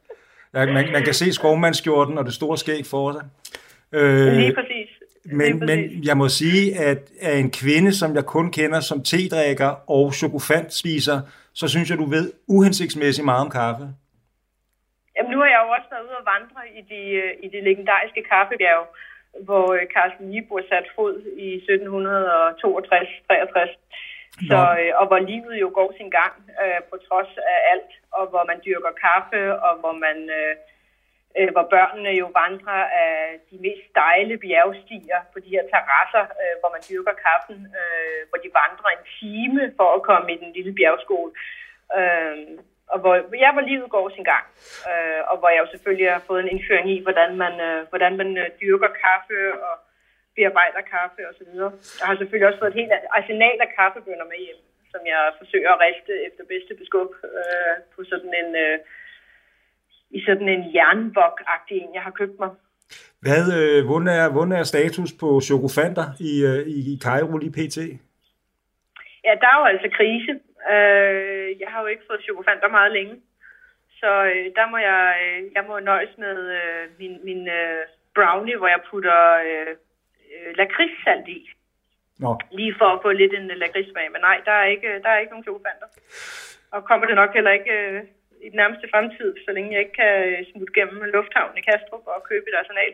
[0.54, 3.24] ja, man, man kan se skovmandskjorten og det store skæg for sig.
[3.92, 4.88] Øh, Lige præcis.
[5.24, 9.90] Men, men jeg må sige, at af en kvinde, som jeg kun kender som tedrikker
[9.90, 11.20] og chokofant spiser,
[11.54, 13.88] så synes jeg, du ved uhensigtsmæssigt meget om kaffe.
[15.18, 17.60] Jamen, nu har jeg jo også været ude og vandre i de, øh, i de
[17.68, 18.84] legendariske kaffebjerg,
[19.46, 21.16] hvor øh, Carsten Niebuhr satte fod
[21.46, 21.62] i 1762-63.
[24.50, 28.24] Så, øh, og hvor livet jo går sin gang øh, på trods af alt, og
[28.30, 30.54] hvor man dyrker kaffe, og hvor man øh,
[31.38, 33.14] øh, hvor børnene jo vandrer af
[33.50, 38.38] de mest stejle bjergstier på de her terrasser, øh, hvor man dyrker kaffen, øh, hvor
[38.44, 41.30] de vandrer en time for at komme i den lille bjergskole.
[41.98, 42.36] Øh,
[42.92, 43.14] og hvor,
[43.44, 44.44] ja, hvor livet går sin gang.
[44.90, 48.12] Øh, og hvor jeg jo selvfølgelig har fået en indføring i, hvordan man, øh, hvordan
[48.20, 49.74] man øh, dyrker kaffe og
[50.36, 51.50] bearbejder kaffe osv.
[52.00, 54.60] Jeg har selvfølgelig også fået et helt arsenal af kaffebønder med hjem,
[54.92, 58.50] som jeg forsøger at riste efter bedste beskub øh, på sådan en...
[58.64, 58.78] Øh,
[60.10, 62.50] i sådan en jernvok-agtig en, jeg har købt mig.
[63.24, 67.76] Hvad, øh, hvordan, er, hvordan er status på chokofanter i, øh, i, Cairo lige pt?
[69.26, 70.32] Ja, der er jo altså krise.
[70.74, 73.14] Øh, jeg har jo ikke fået chokofanter meget længe.
[74.00, 77.82] Så øh, der må jeg, øh, jeg må nøjes med øh, min, min øh,
[78.14, 79.72] brownie, hvor jeg putter øh,
[80.32, 81.50] øh, lakridssalt i.
[82.18, 82.38] Nå.
[82.50, 84.12] Lige for at få lidt en lakridssmag.
[84.12, 85.88] Men nej, der er ikke, der er ikke nogen chokofanter.
[86.70, 88.02] Og kommer det nok heller ikke øh,
[88.44, 92.06] i den nærmeste fremtid, så længe jeg ikke kan øh, smutte gennem lufthavnen i Kastrup
[92.14, 92.92] og købe et arsenal.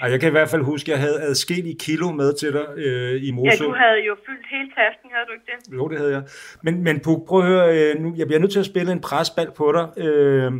[0.00, 2.66] Ej, jeg kan i hvert fald huske, at jeg havde adskillige kilo med til dig
[2.76, 3.64] øh, i Mosel.
[3.64, 5.76] Ja, du havde jo fyldt hele tasken, havde du ikke det?
[5.76, 6.22] Jo, det havde jeg.
[6.62, 9.00] Men, men Puk, prøv at høre, øh, nu, jeg bliver nødt til at spille en
[9.00, 10.04] presbald på dig.
[10.04, 10.52] Øh,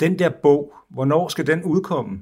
[0.00, 2.14] den der bog, hvornår skal den udkomme?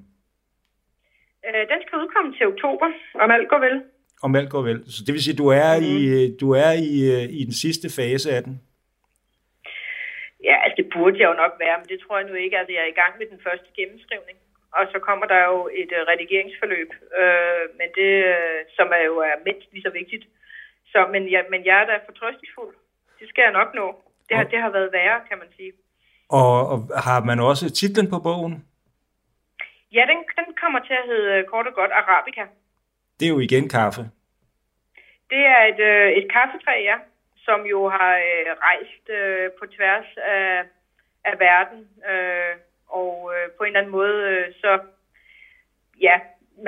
[1.47, 2.87] Øh, den skal udkomme til oktober,
[3.25, 3.77] om alt går vel.
[4.23, 4.79] Om alt går vel.
[4.95, 5.85] Så det vil sige, at du er, mm.
[5.93, 8.55] i, øh, du er i, øh, i den sidste fase af den?
[10.49, 12.59] Ja, altså det burde jeg jo nok være, men det tror jeg nu ikke.
[12.59, 14.39] Altså jeg er i gang med den første gennemskrivning.
[14.77, 19.17] Og så kommer der jo et uh, redigeringsforløb, øh, men det, uh, som er jo
[19.31, 20.25] er mindst lige så vigtigt.
[20.93, 22.75] Så, men, ja, men jeg er da fortrøstningsfuld.
[23.21, 23.87] Det skal jeg nok nå.
[24.29, 25.73] Det har, det har været værre, kan man sige.
[26.29, 28.55] Og, og har man også titlen på bogen?
[29.93, 32.45] Ja, den, den kommer til at hedde kort og godt Arabica.
[33.21, 34.03] Det er jo igen kaffe.
[35.31, 36.97] Det er et, øh, et kaffetræ, ja
[37.47, 40.65] som jo har øh, rejst øh, på tværs af,
[41.25, 41.81] af verden.
[42.11, 42.55] Øh,
[43.01, 44.71] og øh, på en eller anden måde, øh, så
[46.07, 46.17] ja,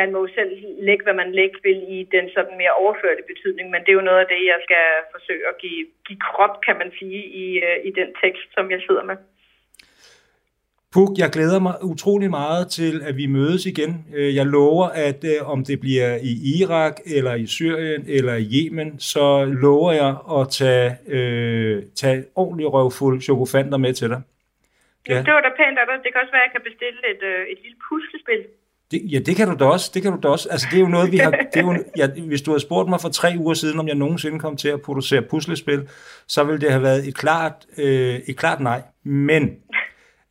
[0.01, 0.53] man må jo selv
[0.89, 4.09] lægge, hvad man lægger vil i den sådan mere overførte betydning, men det er jo
[4.11, 7.77] noget af det, jeg skal forsøge at give, give krop, kan man sige, i, øh,
[7.89, 9.17] i den tekst, som jeg sidder med.
[10.95, 14.07] Puk, jeg glæder mig utrolig meget til, at vi mødes igen.
[14.17, 18.47] Øh, jeg lover, at øh, om det bliver i Irak, eller i Syrien, eller i
[18.55, 24.23] Yemen, så lover jeg at tage, øh, tage ordentlig røvfuld chokofanter med til dig.
[25.09, 25.19] Ja.
[25.27, 25.97] Det var da pænt af dig.
[26.05, 28.43] Det kan også være, at jeg kan bestille et, øh, et lille puslespil.
[28.91, 29.91] Det, ja, det kan du da også.
[29.95, 30.49] Det kan du da også.
[30.51, 31.31] Altså, det er jo noget, vi har...
[31.31, 33.99] Det er jo, ja, hvis du havde spurgt mig for tre uger siden, om jeg
[34.05, 35.81] nogensinde kom til at producere puslespil,
[36.35, 38.81] så ville det have været et klart, øh, et klart nej.
[39.05, 39.45] Men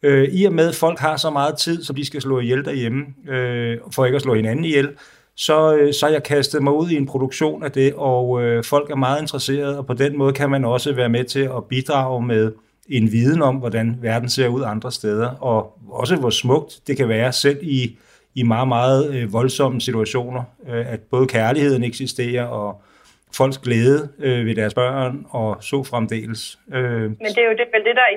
[0.04, 2.66] Øh, I og med, at folk har så meget tid, som de skal slå ihjel
[2.66, 4.90] derhjemme, øh, for ikke at slå hinanden ihjel,
[5.36, 8.92] så, øh, så jeg kastet mig ud i en produktion af det, og øh, folk
[8.92, 12.26] er meget interesserede, og på den måde kan man også være med til at bidrage
[12.26, 12.52] med
[12.90, 17.10] en viden om, hvordan verden ser ud andre steder, og også hvor smukt det kan
[17.10, 17.98] være selv i,
[18.36, 22.82] i meget, meget øh, voldsomme situationer, øh, at både kærligheden eksisterer, og
[23.38, 26.60] folks glæde øh, ved deres børn og så fremdeles.
[26.74, 27.02] Øh.
[27.02, 28.14] Men det er jo det, vel det, der er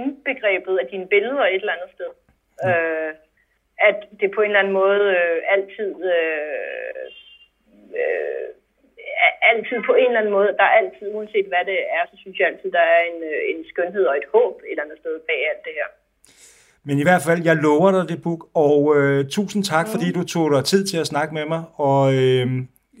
[0.00, 2.10] indbegrebet af dine billeder et eller andet sted.
[2.68, 3.12] Øh,
[3.88, 5.94] at det på en eller anden måde øh, altid...
[6.14, 7.06] Øh,
[8.00, 8.48] øh,
[9.52, 12.36] altid på en eller anden måde, der er altid, uanset hvad det er, så synes
[12.38, 15.14] jeg altid, der er en, øh, en skønhed og et håb et eller andet sted
[15.28, 15.88] bag alt det her.
[16.88, 19.92] Men i hvert fald, jeg lover dig det, Buk, og øh, tusind tak, mm.
[19.94, 22.46] fordi du tog dig tid til at snakke med mig, og øh,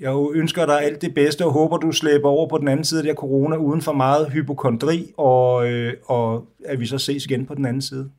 [0.00, 3.00] jeg ønsker dig alt det bedste og håber, du slæber over på den anden side
[3.00, 7.46] af der corona uden for meget hypokondri, og, øh, og at vi så ses igen
[7.46, 8.10] på den anden side.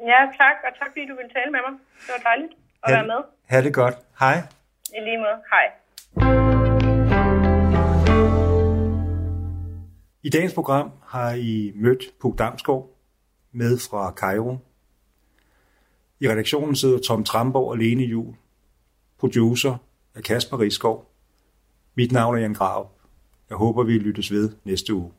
[0.00, 1.74] Ja, tak, og tak fordi du ville tale med mig.
[2.06, 2.52] Det var dejligt
[2.82, 3.20] at ha, være med.
[3.48, 3.94] Ha' det godt.
[4.20, 4.36] Hej.
[4.96, 5.38] I lige måde.
[5.52, 6.63] Hej.
[10.24, 12.96] I dagens program har I mødt Puk Damsgaard
[13.52, 14.58] med fra Cairo.
[16.20, 18.34] I redaktionen sidder Tom Tramborg og Lene Jul.
[19.18, 19.76] producer
[20.14, 21.10] er Kasper Riskov.
[21.94, 22.90] Mit navn er Jan Grav.
[23.48, 25.12] Jeg håber, vi lyttes ved næste uge.